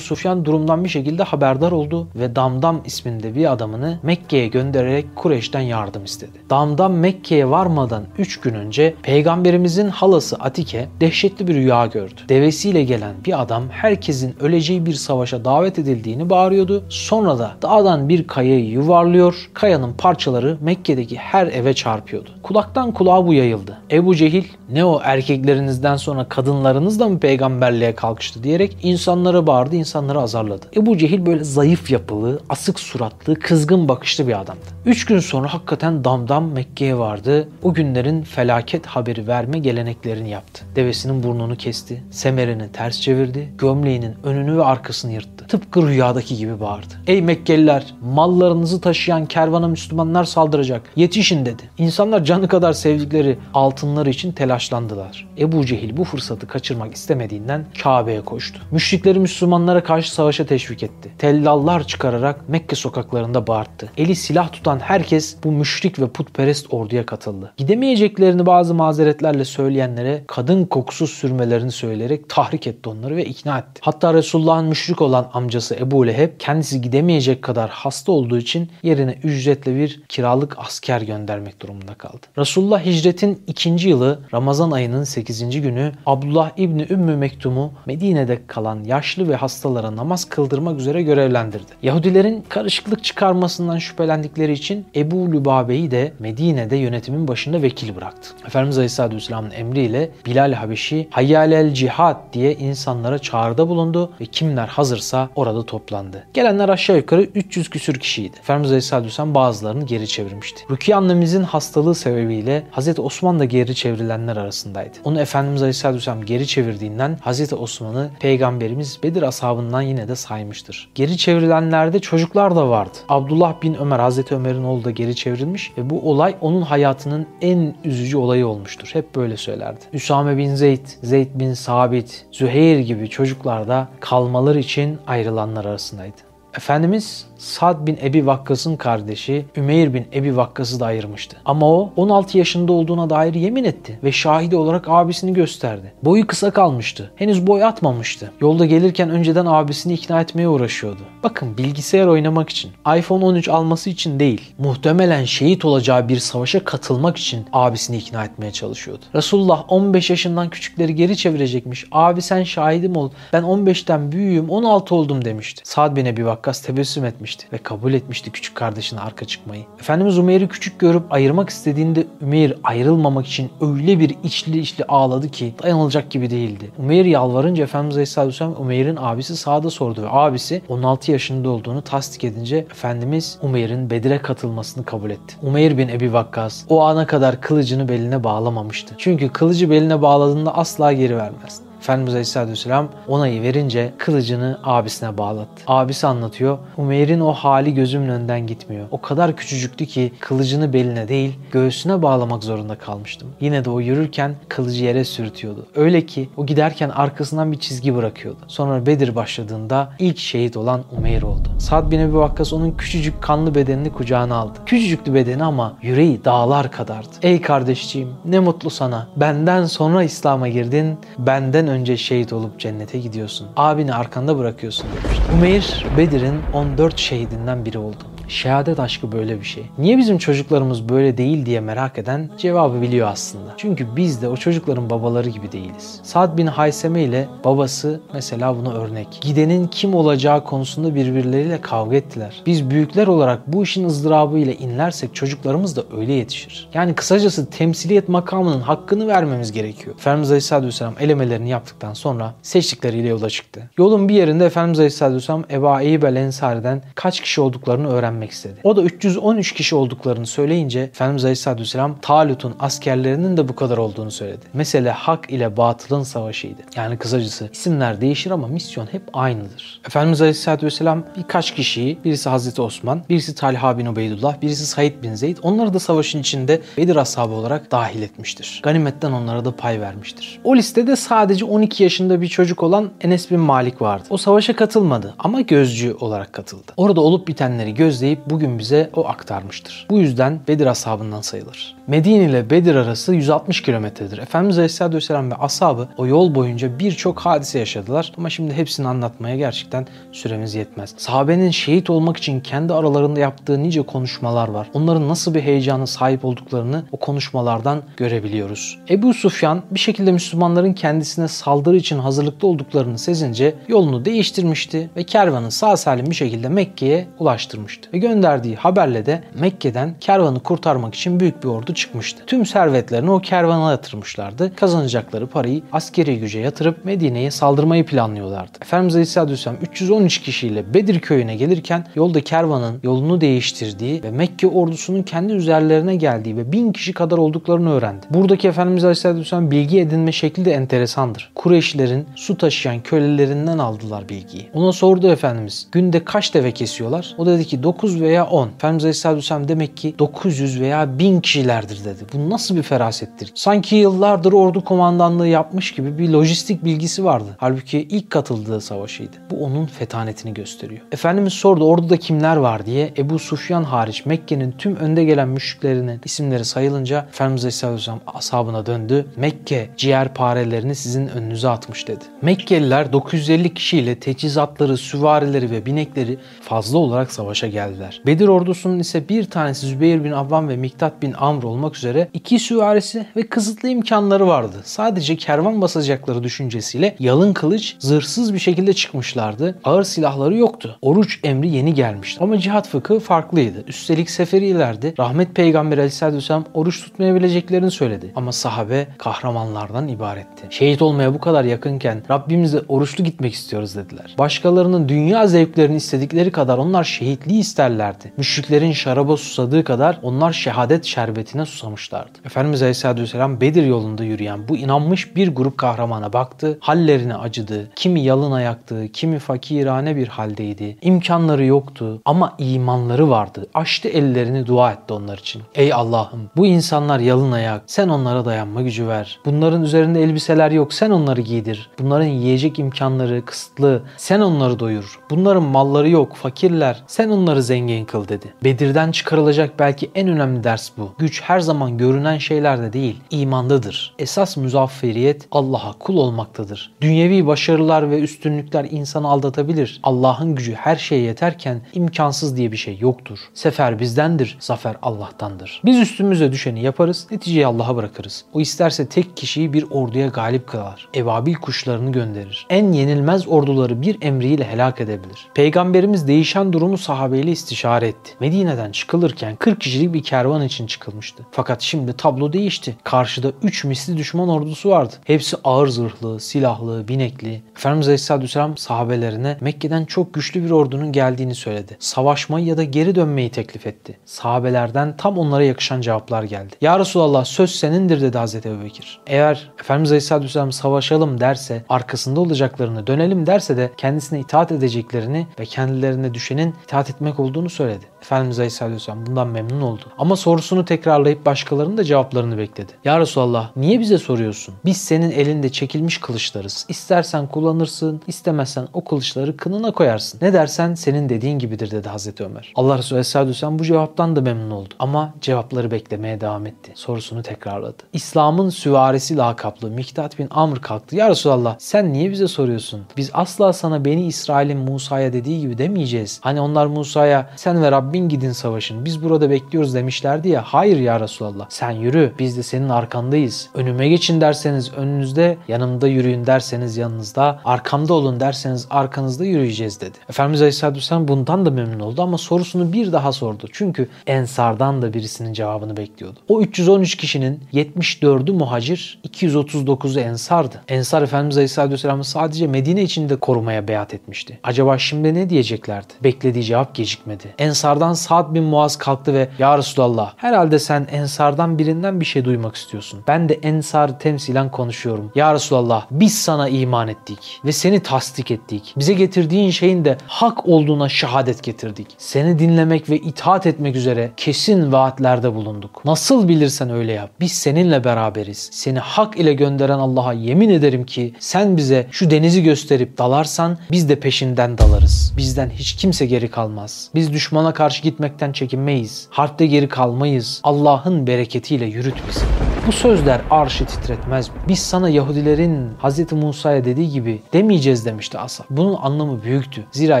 [0.00, 6.04] Sufyan durumdan bir şekilde haberdar oldu ve Damdam isminde bir adamını Mekke'ye göndererek Kureyş'ten yardım
[6.04, 6.30] istedi.
[6.50, 12.20] Damdam Mekke'ye varmadan 3 gün önce peygamberimizin halası Atike dehşetli bir rüya gördü.
[12.28, 16.84] Devesiyle gelen bir adam herkesin öleceği bir savaşa davet edildiğini bağırıyordu.
[16.88, 22.30] Sonra da dağdan bir kayayı yuvarlıyor, kayanın parçaları Mekke'deki her eve çarpıyordu.
[22.42, 23.78] Kulaktan kulağa kulağa bu yayıldı.
[23.90, 30.20] Ebu Cehil ne o erkeklerinizden sonra kadınlarınız da mı peygamberliğe kalkıştı diyerek insanlara bağırdı, insanları
[30.20, 30.66] azarladı.
[30.76, 34.60] Ebu Cehil böyle zayıf yapılı, asık suratlı, kızgın bakışlı bir adamdı.
[34.86, 37.48] Üç gün sonra hakikaten damdam Mekke'ye vardı.
[37.62, 40.64] O günlerin felaket haberi verme geleneklerini yaptı.
[40.76, 45.39] Devesinin burnunu kesti, semerini ters çevirdi, gömleğinin önünü ve arkasını yırttı.
[45.50, 46.94] Tıpkı rüyadaki gibi bağırdı.
[47.06, 50.82] Ey Mekkeliler, mallarınızı taşıyan kervana Müslümanlar saldıracak.
[50.96, 51.62] Yetişin dedi.
[51.78, 55.28] İnsanlar canı kadar sevdikleri altınları için telaşlandılar.
[55.38, 58.60] Ebu Cehil bu fırsatı kaçırmak istemediğinden Kabe'ye koştu.
[58.70, 61.10] Müşrikleri Müslümanlara karşı savaşa teşvik etti.
[61.18, 63.92] Tellallar çıkararak Mekke sokaklarında bağırttı.
[63.96, 67.52] Eli silah tutan herkes bu müşrik ve putperest orduya katıldı.
[67.56, 73.80] Gidemeyeceklerini bazı mazeretlerle söyleyenlere kadın kokusu sürmelerini söyleyerek tahrik etti onları ve ikna etti.
[73.80, 79.76] Hatta Resulullah'ın müşrik olan amcası Ebu Leheb kendisi gidemeyecek kadar hasta olduğu için yerine ücretle
[79.76, 82.26] bir kiralık asker göndermek durumunda kaldı.
[82.38, 85.60] Resulullah hicretin ikinci yılı Ramazan ayının 8.
[85.60, 91.72] günü Abdullah İbni Ümmü Mektum'u Medine'de kalan yaşlı ve hastalara namaz kıldırmak üzere görevlendirdi.
[91.82, 98.30] Yahudilerin karışıklık çıkarmasından şüphelendikleri için Ebu Lübabe'yi de Medine'de yönetimin başında vekil bıraktı.
[98.46, 105.29] Efendimiz Aleyhisselatü Vesselam'ın emriyle Bilal Habeşi Hayyalel Cihad diye insanlara çağrıda bulundu ve kimler hazırsa
[105.36, 106.26] orada toplandı.
[106.34, 108.36] Gelenler aşağı yukarı 300 küsür kişiydi.
[108.40, 110.64] Efendimiz Aleyhisselatü bazılarını geri çevirmişti.
[110.70, 114.98] Rukiye annemizin hastalığı sebebiyle Hazreti Osman da geri çevrilenler arasındaydı.
[115.04, 120.88] Onu Efendimiz Aleyhisselatü geri çevirdiğinden Hazreti Osman'ı Peygamberimiz Bedir ashabından yine de saymıştır.
[120.94, 122.98] Geri çevrilenlerde çocuklar da vardı.
[123.08, 127.74] Abdullah bin Ömer, Hazreti Ömer'in oğlu da geri çevrilmiş ve bu olay onun hayatının en
[127.84, 128.90] üzücü olayı olmuştur.
[128.92, 129.80] Hep böyle söylerdi.
[129.92, 136.16] Üsame bin Zeyd, Zeyd bin Sabit, Züheyr gibi çocuklar da kalmaları için ayrılanlar arasındaydı.
[136.54, 141.36] Efendimiz Sad bin Ebi Vakkas'ın kardeşi Ümeyr bin Ebi Vakkas'ı da ayırmıştı.
[141.44, 145.92] Ama o 16 yaşında olduğuna dair yemin etti ve şahidi olarak abisini gösterdi.
[146.02, 147.12] Boyu kısa kalmıştı.
[147.16, 148.32] Henüz boy atmamıştı.
[148.40, 151.00] Yolda gelirken önceden abisini ikna etmeye uğraşıyordu.
[151.22, 157.16] Bakın bilgisayar oynamak için, iPhone 13 alması için değil, muhtemelen şehit olacağı bir savaşa katılmak
[157.16, 159.04] için abisini ikna etmeye çalışıyordu.
[159.14, 161.86] Resulullah 15 yaşından küçükleri geri çevirecekmiş.
[161.92, 163.10] Abi sen şahidim ol.
[163.32, 165.62] Ben 15'ten büyüğüm 16 oldum demişti.
[165.64, 169.64] Sad bin Ebi Vakkas tebessüm etmişti ve kabul etmişti küçük kardeşine arka çıkmayı.
[169.80, 175.54] Efendimiz Umeyr'i küçük görüp ayırmak istediğinde Umeyr ayrılmamak için öyle bir içli içli ağladı ki
[175.62, 176.70] dayanılacak gibi değildi.
[176.78, 182.24] Umeyr yalvarınca Efendimiz Aleyhisselatü Vesselam Umeyr'in abisi sağda sordu ve abisi 16 yaşında olduğunu tasdik
[182.24, 185.36] edince Efendimiz Umeyr'in Bedir'e katılmasını kabul etti.
[185.42, 188.94] Umeyr bin Ebi Vakkas o ana kadar kılıcını beline bağlamamıştı.
[188.98, 191.69] Çünkü kılıcı beline bağladığında asla geri vermezdi.
[191.80, 195.62] Efendimiz Aleyhisselatü Vesselam onayı verince kılıcını abisine bağlattı.
[195.66, 196.58] Abisi anlatıyor.
[196.76, 198.86] Umeyr'in o hali gözümün önünden gitmiyor.
[198.90, 203.28] O kadar küçücüktü ki kılıcını beline değil göğsüne bağlamak zorunda kalmıştım.
[203.40, 205.66] Yine de o yürürken kılıcı yere sürtüyordu.
[205.74, 208.38] Öyle ki o giderken arkasından bir çizgi bırakıyordu.
[208.48, 211.48] Sonra Bedir başladığında ilk şehit olan Umeyr oldu.
[211.58, 214.58] Sad bin Ebi Vakkas onun küçücük kanlı bedenini kucağına aldı.
[214.66, 217.08] Küçücüktü bedeni ama yüreği dağlar kadardı.
[217.22, 219.08] Ey kardeşciğim ne mutlu sana.
[219.16, 220.98] Benden sonra İslam'a girdin.
[221.18, 223.48] Benden önce şehit olup cennete gidiyorsun.
[223.56, 225.24] Abini arkanda bırakıyorsun demişti.
[225.34, 228.04] Umeyr Bedir'in 14 şehidinden biri oldu.
[228.30, 229.64] Şehadet aşkı böyle bir şey.
[229.78, 233.54] Niye bizim çocuklarımız böyle değil diye merak eden cevabı biliyor aslında.
[233.56, 236.00] Çünkü biz de o çocukların babaları gibi değiliz.
[236.02, 239.18] Sad bin Hayseme ile babası mesela buna örnek.
[239.20, 242.42] Gidenin kim olacağı konusunda birbirleriyle kavga ettiler.
[242.46, 246.68] Biz büyükler olarak bu işin ızdırabı ile inlersek çocuklarımız da öyle yetişir.
[246.74, 249.96] Yani kısacası temsiliyet makamının hakkını vermemiz gerekiyor.
[249.96, 253.70] Efendimiz Aleyhisselatü Vesselam elemelerini yaptıktan sonra seçtikleriyle yola çıktı.
[253.78, 258.54] Yolun bir yerinde Efendimiz Aleyhisselatü Vesselam Eba Eyyub el Ensari'den kaç kişi olduklarını öğrenmek istedi.
[258.64, 264.10] O da 313 kişi olduklarını söyleyince Efendimiz Aleyhisselatü Vesselam Talut'un askerlerinin de bu kadar olduğunu
[264.10, 264.46] söyledi.
[264.54, 266.60] Mesele hak ile batılın savaşıydı.
[266.76, 269.80] Yani kısacası isimler değişir ama misyon hep aynıdır.
[269.86, 275.14] Efendimiz Aleyhisselatü Vesselam birkaç kişiyi, birisi Hazreti Osman, birisi Talha bin Ubeydullah, birisi Said bin
[275.14, 278.60] Zeyd, onları da savaşın içinde Bedir ashabı olarak dahil etmiştir.
[278.62, 280.40] Ganimetten onlara da pay vermiştir.
[280.44, 284.04] O listede sadece 12 yaşında bir çocuk olan Enes bin Malik vardı.
[284.10, 286.72] O savaşa katılmadı ama gözcü olarak katıldı.
[286.76, 289.86] Orada olup bitenleri gözleyip bugün bize o aktarmıştır.
[289.90, 291.76] Bu yüzden Bedir ashabından sayılır.
[291.86, 294.18] Medine ile Bedir arası 160 kilometredir.
[294.18, 298.12] Efendimiz Aleyhisselatü Vesselam ve ashabı o yol boyunca birçok hadise yaşadılar.
[298.18, 300.94] Ama şimdi hepsini anlatmaya gerçekten süremiz yetmez.
[300.96, 304.70] Sahabenin şehit olmak için kendi aralarında yaptığı nice konuşmalar var.
[304.74, 308.78] Onların nasıl bir heyecana sahip olduklarını o konuşmalardan görebiliyoruz.
[308.90, 315.50] Ebu Sufyan bir şekilde Müslümanların kendisine saldırı için hazırlıklı olduklarını sezince yolunu değiştirmişti ve kervanı
[315.50, 317.88] sağ salim bir şekilde Mekke'ye ulaştırmıştı.
[317.92, 322.22] Ve gönderdiği haberle de Mekke'den kervanı kurtarmak için büyük bir ordu çıkmıştı.
[322.26, 324.54] Tüm servetlerini o kervana yatırmışlardı.
[324.56, 328.58] Kazanacakları parayı askeri güce yatırıp Medine'ye saldırmayı planlıyorlardı.
[328.62, 335.32] Efendimiz Aleyhisselatü 313 kişiyle Bedir köyüne gelirken yolda kervanın yolunu değiştirdiği ve Mekke ordusunun kendi
[335.32, 338.06] üzerlerine geldiği ve bin kişi kadar olduklarını öğrendi.
[338.10, 341.30] Buradaki Efendimiz Aleyhisselatü bilgi edinme şekli de enteresandır.
[341.34, 344.48] Kureyşlerin su taşıyan kölelerinden aldılar bilgiyi.
[344.54, 347.14] Ona sordu Efendimiz günde kaç deve kesiyorlar?
[347.18, 348.48] O dedi ki 9 veya 10.
[348.48, 352.04] Efendimiz Aleyhisselatü demek ki 900 veya 1000 kişilerdir dedi.
[352.14, 353.32] Bu nasıl bir ferasettir?
[353.34, 357.36] Sanki yıllardır ordu komandanlığı yapmış gibi bir lojistik bilgisi vardı.
[357.38, 359.16] Halbuki ilk katıldığı savaşıydı.
[359.30, 360.80] Bu onun fetanetini gösteriyor.
[360.92, 362.92] Efendimiz sordu orduda kimler var diye.
[362.98, 369.06] Ebu Sufyan hariç Mekke'nin tüm önde gelen müşriklerinin isimleri sayılınca Efendimiz Aleyhisselam ashabına döndü.
[369.16, 372.04] Mekke ciğer parelerini sizin önünüze atmış dedi.
[372.22, 378.00] Mekkeliler 950 kişiyle teçhizatları, süvarileri ve binekleri fazla olarak savaşa geldiler.
[378.06, 382.38] Bedir ordusunun ise bir tanesi Zübeyir bin Avvam ve Miktat bin Amr olmak üzere iki
[382.38, 384.56] süvarisi ve kısıtlı imkanları vardı.
[384.64, 389.58] Sadece kervan basacakları düşüncesiyle yalın kılıç zırhsız bir şekilde çıkmışlardı.
[389.64, 390.78] Ağır silahları yoktu.
[390.82, 392.24] Oruç emri yeni gelmişti.
[392.24, 393.64] Ama cihat fıkı farklıydı.
[393.66, 394.94] Üstelik seferilerdi.
[394.98, 398.12] Rahmet Peygamber Aleyhisselatü Vesselam oruç tutmayabileceklerini söyledi.
[398.16, 400.46] Ama sahabe kahramanlardan ibaretti.
[400.50, 404.14] Şehit olmaya bu kadar yakınken Rabbimize oruçlu gitmek istiyoruz dediler.
[404.18, 408.12] Başkalarının dünya zevklerini istedikleri kadar onlar şehitliği isterlerdi.
[408.16, 412.18] Müşriklerin şaraba susadığı kadar onlar şehadet şerbetine susamışlardı.
[412.24, 416.58] Efendimiz Aleyhisselatü Vesselam Bedir yolunda yürüyen bu inanmış bir grup kahramana baktı.
[416.60, 417.70] Hallerine acıdı.
[417.76, 420.76] Kimi yalın ayaktı, kimi fakirane bir haldeydi.
[420.82, 423.46] İmkanları yoktu ama imanları vardı.
[423.54, 425.42] Açtı ellerini dua etti onlar için.
[425.54, 427.62] Ey Allah'ım bu insanlar yalın ayak.
[427.66, 429.18] Sen onlara dayanma gücü ver.
[429.24, 430.72] Bunların üzerinde elbiseler yok.
[430.72, 431.70] Sen onları giydir.
[431.78, 433.82] Bunların yiyecek imkanları kısıtlı.
[433.96, 434.98] Sen onları doyur.
[435.10, 436.16] Bunların malları yok.
[436.16, 436.82] Fakirler.
[436.86, 438.34] Sen onları zengin kıl dedi.
[438.44, 440.94] Bedir'den çıkarılacak belki en önemli ders bu.
[440.98, 443.94] Güç her zaman görünen şeylerde değil, imandadır.
[443.98, 446.72] Esas muzafferiyet Allah'a kul olmaktadır.
[446.80, 449.80] Dünyevi başarılar ve üstünlükler insanı aldatabilir.
[449.82, 453.18] Allah'ın gücü her şeye yeterken imkansız diye bir şey yoktur.
[453.34, 455.62] Sefer bizdendir, zafer Allah'tandır.
[455.64, 458.24] Biz üstümüze düşeni yaparız, neticeyi Allah'a bırakırız.
[458.32, 460.88] O isterse tek kişiyi bir orduya galip kılar.
[460.94, 462.46] Evabil kuşlarını gönderir.
[462.50, 465.28] En yenilmez orduları bir emriyle helak edebilir.
[465.34, 468.12] Peygamberimiz değişen durumu sahabeyle istişare etti.
[468.20, 471.26] Medine'den çıkılırken 40 kişilik bir kervan için çıkılmıştı.
[471.30, 472.76] Fakat şimdi tablo değişti.
[472.84, 474.94] Karşıda 3 misli düşman ordusu vardı.
[475.04, 477.42] Hepsi ağır zırhlı, silahlı, binekli.
[477.56, 481.76] Efendimiz Aleyhisselatü Vesselam sahabelerine Mekke'den çok güçlü bir ordunun geldiğini söyledi.
[481.80, 483.98] Savaşmayı ya da geri dönmeyi teklif etti.
[484.04, 486.54] Sahabelerden tam onlara yakışan cevaplar geldi.
[486.60, 489.00] Ya Resulallah söz senindir dedi Hazreti Ebubekir.
[489.06, 495.44] Eğer Efendimiz Aleyhisselatü Vesselam savaşalım derse, arkasında olacaklarını, dönelim derse de kendisine itaat edeceklerini ve
[495.44, 497.84] kendilerine düşenin itaat etmek olduğunu söyledi.
[498.02, 499.82] Efendimiz Aleyhisselatü Vesselam bundan memnun oldu.
[499.98, 502.72] Ama sorusunu tekrarlayıp başkalarının da cevaplarını bekledi.
[502.84, 504.54] Ya Resulallah niye bize soruyorsun?
[504.64, 506.66] Biz senin elinde çekilmiş kılıçlarız.
[506.68, 510.18] İstersen kullanırsın, istemezsen o kılıçları kınına koyarsın.
[510.22, 512.52] Ne dersen senin dediğin gibidir dedi Hazreti Ömer.
[512.54, 514.74] Allah Resulü Aleyhisselatü Vesselam bu cevaptan da memnun oldu.
[514.78, 516.72] Ama cevapları beklemeye devam etti.
[516.74, 517.82] Sorusunu tekrarladı.
[517.92, 520.96] İslam'ın süvarisi lakaplı Miktat bin Amr kalktı.
[520.96, 522.80] Ya Resulallah sen niye bize soruyorsun?
[522.96, 526.20] Biz asla sana Beni İsrail'in Musa'ya dediği gibi demeyeceğiz.
[526.22, 528.84] Hani onlar Musa'ya sen ve Rabbin gidin savaşın.
[528.84, 530.42] Biz burada bekliyoruz demişlerdi ya.
[530.46, 531.46] Hayır ya Resulallah.
[531.48, 532.12] Sen yürü.
[532.18, 533.48] Biz de senin arkandayız.
[533.54, 539.98] Önüme geçin derseniz önünüzde, yanımda yürüyün derseniz yanınızda, arkamda olun derseniz arkanızda yürüyeceğiz dedi.
[540.08, 543.46] Efendimiz Aleyhisselatü Vesselam bundan da memnun oldu ama sorusunu bir daha sordu.
[543.52, 546.18] Çünkü Ensardan da birisinin cevabını bekliyordu.
[546.28, 550.62] O 313 kişinin 74'ü muhacir, 239'u ensardı.
[550.68, 554.38] Ensar Efendimiz Aleyhisselatü Vesselam'ı sadece Medine içinde korumaya beyat etmişti.
[554.42, 555.92] Acaba şimdi ne diyeceklerdi?
[556.04, 556.74] Beklediği cevap
[557.10, 557.34] gecikmedi.
[557.38, 562.56] Ensardan Sa'd bin Muaz kalktı ve Ya Resulallah herhalde sen Ensardan birinden bir şey duymak
[562.56, 563.00] istiyorsun.
[563.08, 565.12] Ben de Ensar'ı temsilen konuşuyorum.
[565.14, 568.74] Ya Resulallah biz sana iman ettik ve seni tasdik ettik.
[568.78, 571.86] Bize getirdiğin şeyin de hak olduğuna şehadet getirdik.
[571.98, 575.84] Seni dinlemek ve itaat etmek üzere kesin vaatlerde bulunduk.
[575.84, 577.10] Nasıl bilirsen öyle yap.
[577.20, 578.50] Biz seninle beraberiz.
[578.52, 583.88] Seni hak ile gönderen Allah'a yemin ederim ki sen bize şu denizi gösterip dalarsan biz
[583.88, 585.12] de peşinden dalarız.
[585.16, 586.89] Bizden hiç kimse geri kalmaz.
[586.94, 589.08] Biz düşmana karşı gitmekten çekinmeyiz.
[589.10, 590.40] Harpte geri kalmayız.
[590.44, 592.49] Allah'ın bereketiyle yürüt bizi.
[592.66, 594.30] Bu sözler arşı titretmez.
[594.48, 596.12] Biz sana Yahudilerin Hz.
[596.12, 598.44] Musa'ya dediği gibi demeyeceğiz demişti Asa.
[598.50, 599.64] Bunun anlamı büyüktü.
[599.72, 600.00] Zira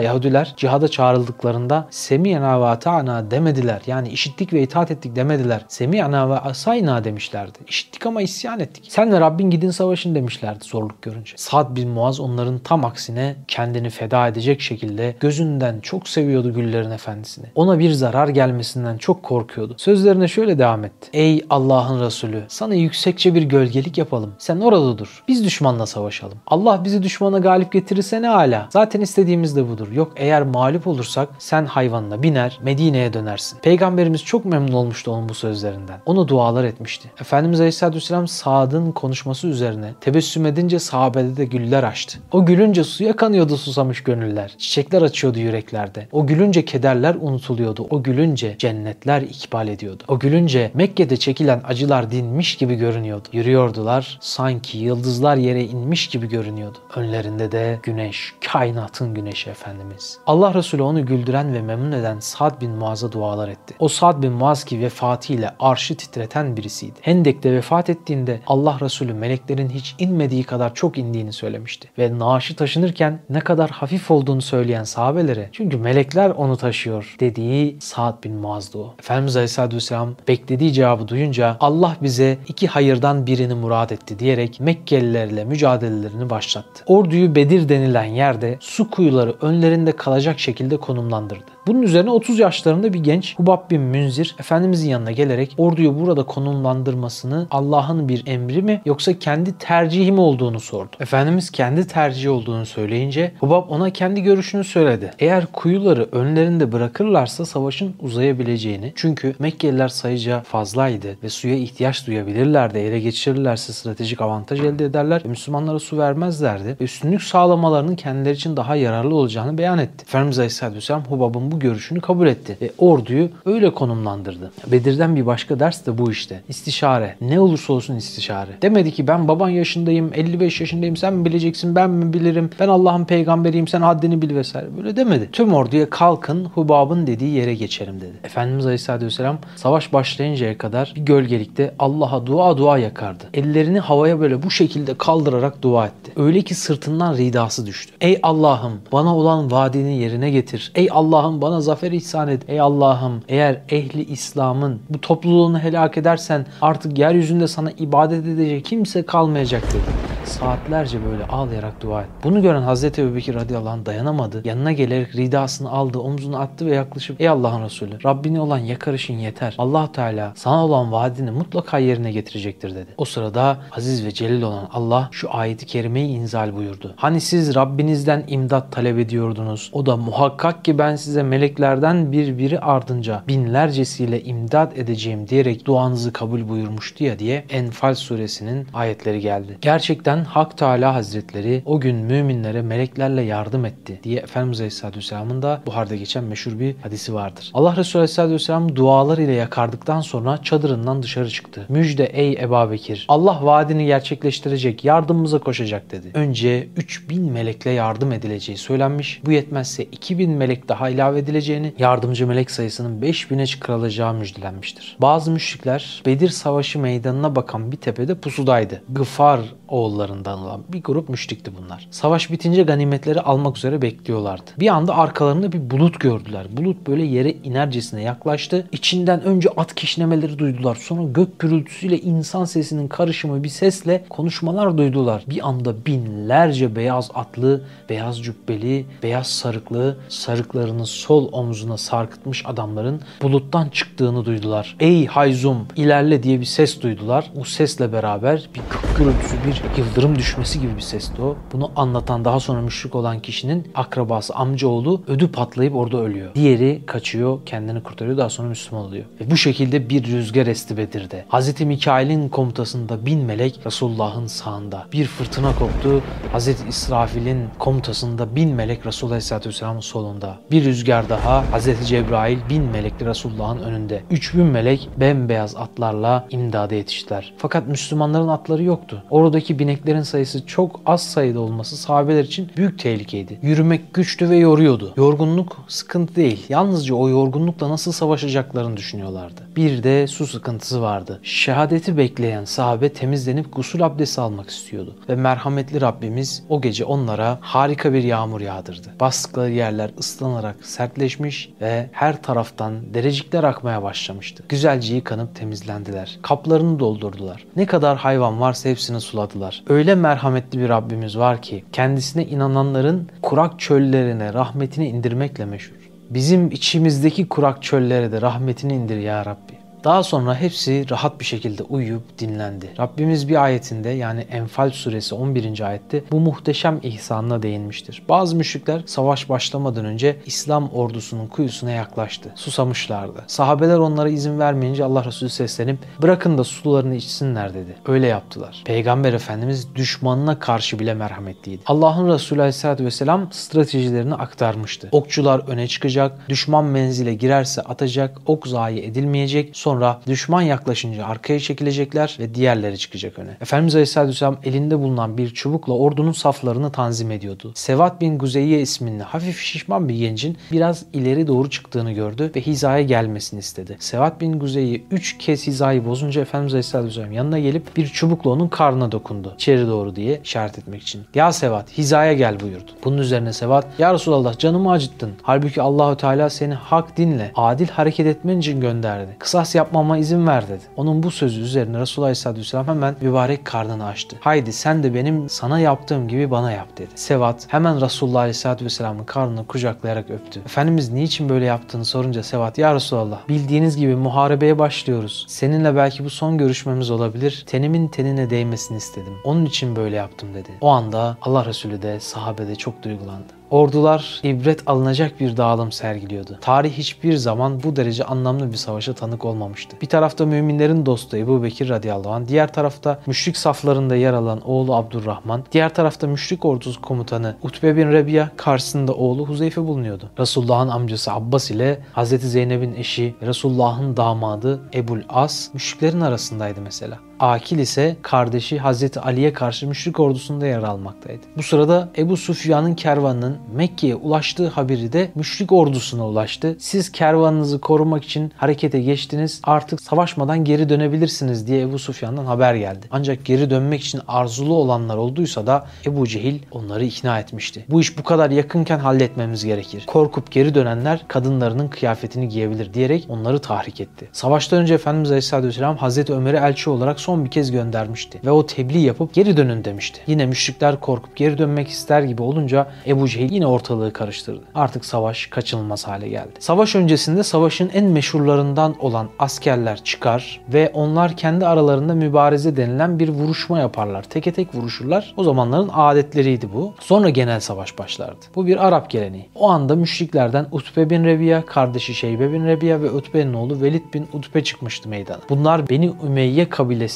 [0.00, 3.82] Yahudiler cihada çağrıldıklarında semiyana ve ata'na demediler.
[3.86, 5.64] Yani işittik ve itaat ettik demediler.
[5.68, 7.58] Semiyana ve asayna demişlerdi.
[7.68, 8.84] İşittik ama isyan ettik.
[8.88, 11.32] Sen ve Rabbin gidin savaşın demişlerdi zorluk görünce.
[11.36, 17.46] Sa'd bin Muaz onların tam aksine kendini feda edecek şekilde gözünden çok seviyordu güllerin efendisini.
[17.54, 19.74] Ona bir zarar gelmesinden çok korkuyordu.
[19.78, 21.10] Sözlerine şöyle devam etti.
[21.12, 24.32] Ey Allah'ın Resulü sana yüksekçe bir gölgelik yapalım.
[24.38, 25.24] Sen orada dur.
[25.28, 26.38] Biz düşmanla savaşalım.
[26.46, 28.68] Allah bizi düşmana galip getirirse ne hala.
[28.70, 29.92] Zaten istediğimiz de budur.
[29.92, 33.58] Yok eğer mağlup olursak sen hayvanla biner Medine'ye dönersin.
[33.58, 36.00] Peygamberimiz çok memnun olmuştu onun bu sözlerinden.
[36.06, 37.10] Onu dualar etmişti.
[37.20, 42.18] Efendimiz Aleyhisselatü Vesselam Saad'ın konuşması üzerine tebessüm edince sahabede de güller açtı.
[42.32, 44.54] O gülünce suya kanıyordu susamış gönüller.
[44.58, 46.08] Çiçekler açıyordu yüreklerde.
[46.12, 47.86] O gülünce kederler unutuluyordu.
[47.90, 50.02] O gülünce cennetler ikbal ediyordu.
[50.08, 53.28] O gülünce Mekke'de çekilen acılar dinmiş gibi görünüyordu.
[53.32, 56.78] Yürüyordular sanki yıldızlar yere inmiş gibi görünüyordu.
[56.96, 60.18] Önlerinde de güneş, kainatın güneşi Efendimiz.
[60.26, 63.74] Allah Resulü onu güldüren ve memnun eden Sa'd bin Muaz'a dualar etti.
[63.78, 66.94] O Sa'd bin Muaz ki vefatıyla arşı titreten birisiydi.
[67.00, 71.88] Hendek'te vefat ettiğinde Allah Resulü meleklerin hiç inmediği kadar çok indiğini söylemişti.
[71.98, 78.24] Ve naaşı taşınırken ne kadar hafif olduğunu söyleyen sahabelere çünkü melekler onu taşıyor dediği Sa'd
[78.24, 78.94] bin Muaz'dı o.
[78.98, 85.44] Efendimiz Aleyhisselatü Vesselam beklediği cevabı duyunca Allah bize iki hayırdan birini murad etti diyerek Mekkelilerle
[85.44, 86.84] mücadelelerini başlattı.
[86.86, 91.50] Orduyu Bedir denilen yerde su kuyuları önlerinde kalacak şekilde konumlandırdı.
[91.66, 97.46] Bunun üzerine 30 yaşlarında bir genç Hubab bin Münzir Efendimizin yanına gelerek orduyu burada konumlandırmasını
[97.50, 100.90] Allah'ın bir emri mi yoksa kendi tercihi mi olduğunu sordu.
[101.00, 105.10] Efendimiz kendi tercihi olduğunu söyleyince Hubab ona kendi görüşünü söyledi.
[105.18, 112.78] Eğer kuyuları önlerinde bırakırlarsa savaşın uzayabileceğini çünkü Mekkeliler sayıca fazlaydı ve suya ihtiyaç duyabilirlerdi.
[112.78, 115.22] Ele geçirirlerse stratejik avantaj elde ederler.
[115.24, 116.76] Müslümanlara su vermezlerdi.
[116.80, 120.04] Ve üstünlük sağlamalarının kendileri için daha yararlı olacağını beyan etti.
[120.08, 124.52] Efendimiz Aleyhisselatü Vesselam Hubab'ın bu görüşünü kabul etti ve orduyu öyle konumlandırdı.
[124.66, 126.42] Bedir'den bir başka ders de bu işte.
[126.48, 127.16] İstişare.
[127.20, 128.50] Ne olursa olsun istişare.
[128.62, 133.04] Demedi ki ben baban yaşındayım, 55 yaşındayım, sen mi bileceksin, ben mi bilirim, ben Allah'ın
[133.04, 134.76] peygamberiyim, sen haddini bil vesaire.
[134.76, 135.28] Böyle demedi.
[135.32, 138.12] Tüm orduya kalkın Hubab'ın dediği yere geçerim dedi.
[138.24, 143.24] Efendimiz Aleyhisselatü Vesselam savaş başlayıncaya kadar bir gölgelikte Allah'a dua dua yakardı.
[143.34, 146.12] Ellerini havaya böyle bu şekilde kaldırarak dua etti.
[146.16, 147.92] Öyle ki sırtından ridası düştü.
[148.00, 150.72] Ey Allah'ım bana olan vaadini yerine getir.
[150.74, 152.42] Ey Allah'ım bana zafer ihsan et.
[152.48, 159.02] Ey Allah'ım eğer ehli İslam'ın bu topluluğunu helak edersen artık yeryüzünde sana ibadet edecek kimse
[159.02, 160.10] kalmayacak dedi.
[160.24, 162.10] Saatlerce böyle ağlayarak dua etti.
[162.24, 164.42] Bunu gören Hazreti Ebubekir radıyallahu anh dayanamadı.
[164.44, 169.54] Yanına gelerek ridasını aldı, omzunu attı ve yaklaşıp Ey Allah'ın Resulü Rabbine olan yakarışın yeter.
[169.58, 172.94] allah Teala sana olan vaadini mutlaka yerine getirecektir dedi.
[172.98, 176.94] O sırada aziz ve celil olan Allah şu ayeti kerimeyi inzal buyurdu.
[176.96, 179.70] Hani siz Rabbinizden imdat talep ediyordunuz.
[179.72, 186.12] O da muhakkak ki ben size meleklerden bir biri ardınca binlercesiyle imdat edeceğim diyerek duanızı
[186.12, 189.58] kabul buyurmuştu ya diye Enfal suresinin ayetleri geldi.
[189.60, 195.62] Gerçekten Hak Teala Hazretleri o gün müminlere meleklerle yardım etti diye Efendimiz Aleyhisselatü Vesselam'ın da
[195.66, 197.50] Buhar'da geçen meşhur bir hadisi vardır.
[197.54, 201.66] Allah Resulü Aleyhisselatü Vesselam dualar ile yakardıktan sonra çadırından dışarı çıktı.
[201.68, 206.10] Müjde ey Ebu Bekir Allah vaadini gerçekleştirecek yardımımıza koşacak dedi.
[206.14, 209.20] Önce 3000 melekle yardım edileceği söylenmiş.
[209.24, 214.96] Bu yetmezse 2000 melek daha ilave edileceğini, yardımcı melek sayısının 5000'e çıkarılacağı müjdelenmiştir.
[215.00, 218.82] Bazı müşrikler Bedir Savaşı meydanına bakan bir tepede pusudaydı.
[218.88, 221.88] Gıfar oğullarından olan bir grup müşrikti bunlar.
[221.90, 224.50] Savaş bitince ganimetleri almak üzere bekliyorlardı.
[224.60, 226.46] Bir anda arkalarında bir bulut gördüler.
[226.56, 228.68] Bulut böyle yere inercesine yaklaştı.
[228.72, 230.74] İçinden önce at kişnemeleri duydular.
[230.74, 235.24] Sonra gök gürültüsüyle insan sesinin karışımı bir sesle konuşmalar duydular.
[235.30, 243.68] Bir anda binlerce beyaz atlı, beyaz cübbeli, beyaz sarıklı, sarıklarını sol omzuna sarkıtmış adamların buluttan
[243.68, 244.76] çıktığını duydular.
[244.80, 247.30] Ey Hayzum ilerle diye bir ses duydular.
[247.40, 251.36] O sesle beraber bir gök gürültüsü, bir yıldırım düşmesi gibi bir sesti o.
[251.52, 256.34] Bunu anlatan daha sonra müşrik olan kişinin akrabası, amcaoğlu ödü patlayıp orada ölüyor.
[256.34, 259.04] Diğeri kaçıyor, kendini kurtarıyor daha sonra Müslüman oluyor.
[259.20, 261.24] Ve bu şekilde bir rüzgar esti Bedir'de.
[261.30, 261.60] Hz.
[261.60, 264.86] Mikail'in komutasında bin melek Resulullah'ın sağında.
[264.92, 266.02] Bir fırtına koptu.
[266.34, 266.48] Hz.
[266.68, 270.38] İsrafil'in komutasında bin melek Resulullah Aleyhisselatü Vesselam'ın solunda.
[270.50, 271.88] Bir rüzgar daha Hz.
[271.88, 274.02] Cebrail bin melekli Resulullah'ın önünde.
[274.10, 277.32] 3000 melek bembeyaz atlarla imdada yetiştiler.
[277.38, 279.04] Fakat Müslümanların atları yoktu.
[279.10, 283.38] Oradaki binekler Meleklerin sayısı çok az sayıda olması sahabeler için büyük tehlikeydi.
[283.42, 284.92] Yürümek güçtü ve yoruyordu.
[284.96, 286.46] Yorgunluk sıkıntı değil.
[286.48, 289.40] Yalnızca o yorgunlukla nasıl savaşacaklarını düşünüyorlardı.
[289.56, 291.20] Bir de su sıkıntısı vardı.
[291.22, 294.96] Şehadeti bekleyen sahabe temizlenip gusül abdesti almak istiyordu.
[295.08, 298.88] Ve merhametli Rabbimiz o gece onlara harika bir yağmur yağdırdı.
[299.00, 300.56] Bastıkları yerler ıslanarak
[300.90, 304.42] sertleşmiş ve her taraftan derecikler akmaya başlamıştı.
[304.48, 306.18] Güzelce yıkanıp temizlendiler.
[306.22, 307.46] Kaplarını doldurdular.
[307.56, 309.62] Ne kadar hayvan varsa hepsini suladılar.
[309.68, 315.76] Öyle merhametli bir Rabbimiz var ki kendisine inananların kurak çöllerine rahmetini indirmekle meşhur.
[316.10, 319.59] Bizim içimizdeki kurak çöllere de rahmetini indir ya Rabbi.
[319.84, 322.70] Daha sonra hepsi rahat bir şekilde uyuyup dinlendi.
[322.78, 325.60] Rabbimiz bir ayetinde yani Enfal suresi 11.
[325.60, 328.02] ayette bu muhteşem ihsanına değinmiştir.
[328.08, 332.32] Bazı müşrikler savaş başlamadan önce İslam ordusunun kuyusuna yaklaştı.
[332.34, 333.24] Susamışlardı.
[333.26, 337.76] Sahabeler onlara izin vermeyince Allah Resulü seslenip bırakın da sularını içsinler dedi.
[337.86, 338.62] Öyle yaptılar.
[338.64, 341.62] Peygamber Efendimiz düşmanına karşı bile merhametliydi.
[341.66, 344.88] Allah'ın Resulü Aleyhisselatü Vesselam stratejilerini aktarmıştı.
[344.92, 351.40] Okçular öne çıkacak, düşman menzile girerse atacak, ok zayi edilmeyecek, sonra Sonra düşman yaklaşınca arkaya
[351.40, 353.36] çekilecekler ve diğerleri çıkacak öne.
[353.40, 357.52] Efendimiz Aleyhisselatü Vesselam elinde bulunan bir çubukla ordunun saflarını tanzim ediyordu.
[357.54, 362.82] Sevat bin Guzeyye isminde hafif şişman bir gencin biraz ileri doğru çıktığını gördü ve hizaya
[362.82, 363.76] gelmesini istedi.
[363.80, 368.48] Sevat bin Guzeyye 3 kez hizayı bozunca Efendimiz Aleyhisselatü Vesselam yanına gelip bir çubukla onun
[368.48, 369.34] karnına dokundu.
[369.34, 371.02] İçeri doğru diye işaret etmek için.
[371.14, 372.70] Ya Sevat hizaya gel buyurdu.
[372.84, 375.12] Bunun üzerine Sevat ya Resulallah canımı acıttın.
[375.22, 379.16] Halbuki Allahü Teala seni hak dinle, adil hareket etmen için gönderdi.
[379.18, 380.62] Kısas yapmama izin ver dedi.
[380.76, 384.16] Onun bu sözü üzerine Resulullah Aleyhisselatü Vesselam hemen mübarek karnını açtı.
[384.20, 386.90] Haydi sen de benim sana yaptığım gibi bana yap dedi.
[386.94, 390.40] Sevat hemen Resulullah Aleyhisselatü Vesselam'ın karnını kucaklayarak öptü.
[390.40, 395.24] Efendimiz niçin böyle yaptığını sorunca Sevat ya Resulallah bildiğiniz gibi muharebeye başlıyoruz.
[395.28, 397.44] Seninle belki bu son görüşmemiz olabilir.
[397.46, 399.14] Tenimin tenine değmesini istedim.
[399.24, 400.50] Onun için böyle yaptım dedi.
[400.60, 403.39] O anda Allah Resulü de sahabe de çok duygulandı.
[403.50, 406.38] Ordular ibret alınacak bir dağılım sergiliyordu.
[406.40, 409.76] Tarih hiçbir zaman bu derece anlamlı bir savaşa tanık olmamıştı.
[409.82, 414.74] Bir tarafta müminlerin dostu Ebu Bekir radıyallahu anh, diğer tarafta müşrik saflarında yer alan oğlu
[414.74, 420.10] Abdurrahman, diğer tarafta müşrik ordusu komutanı Utbe bin Rebiya, karşısında oğlu Huzeyfe bulunuyordu.
[420.18, 427.09] Resulullah'ın amcası Abbas ile Hazreti Zeynep'in eşi Resulullah'ın damadı Ebul As müşriklerin arasındaydı mesela.
[427.20, 431.20] Akil ise kardeşi Hazreti Ali'ye karşı müşrik ordusunda yer almaktaydı.
[431.36, 436.56] Bu sırada Ebu Sufyan'ın kervanının Mekke'ye ulaştığı haberi de müşrik ordusuna ulaştı.
[436.58, 439.40] Siz kervanınızı korumak için harekete geçtiniz.
[439.44, 442.86] Artık savaşmadan geri dönebilirsiniz diye Ebu Sufyan'dan haber geldi.
[442.90, 447.64] Ancak geri dönmek için arzulu olanlar olduysa da Ebu Cehil onları ikna etmişti.
[447.68, 449.84] Bu iş bu kadar yakınken halletmemiz gerekir.
[449.86, 454.08] Korkup geri dönenler kadınlarının kıyafetini giyebilir diyerek onları tahrik etti.
[454.12, 458.20] Savaştan önce Efendimiz Aleyhisselatü Vesselam Hazreti Ömer'i elçi olarak son bir kez göndermişti.
[458.24, 460.00] Ve o tebliğ yapıp geri dönün demişti.
[460.06, 464.44] Yine müşrikler korkup geri dönmek ister gibi olunca Ebu Cehil yine ortalığı karıştırdı.
[464.54, 466.32] Artık savaş kaçınılmaz hale geldi.
[466.38, 473.08] Savaş öncesinde savaşın en meşhurlarından olan askerler çıkar ve onlar kendi aralarında mübareze denilen bir
[473.08, 474.02] vuruşma yaparlar.
[474.02, 475.14] Teke tek vuruşurlar.
[475.16, 476.74] O zamanların adetleriydi bu.
[476.80, 478.26] Sonra genel savaş başlardı.
[478.34, 479.28] Bu bir Arap geleneği.
[479.34, 484.08] O anda müşriklerden Utbe bin Rebiya, kardeşi Şeybe bin Rebiya ve Utbe'nin oğlu Velid bin
[484.12, 485.20] Utbe çıkmıştı meydana.
[485.28, 486.48] Bunlar Beni Ümeyye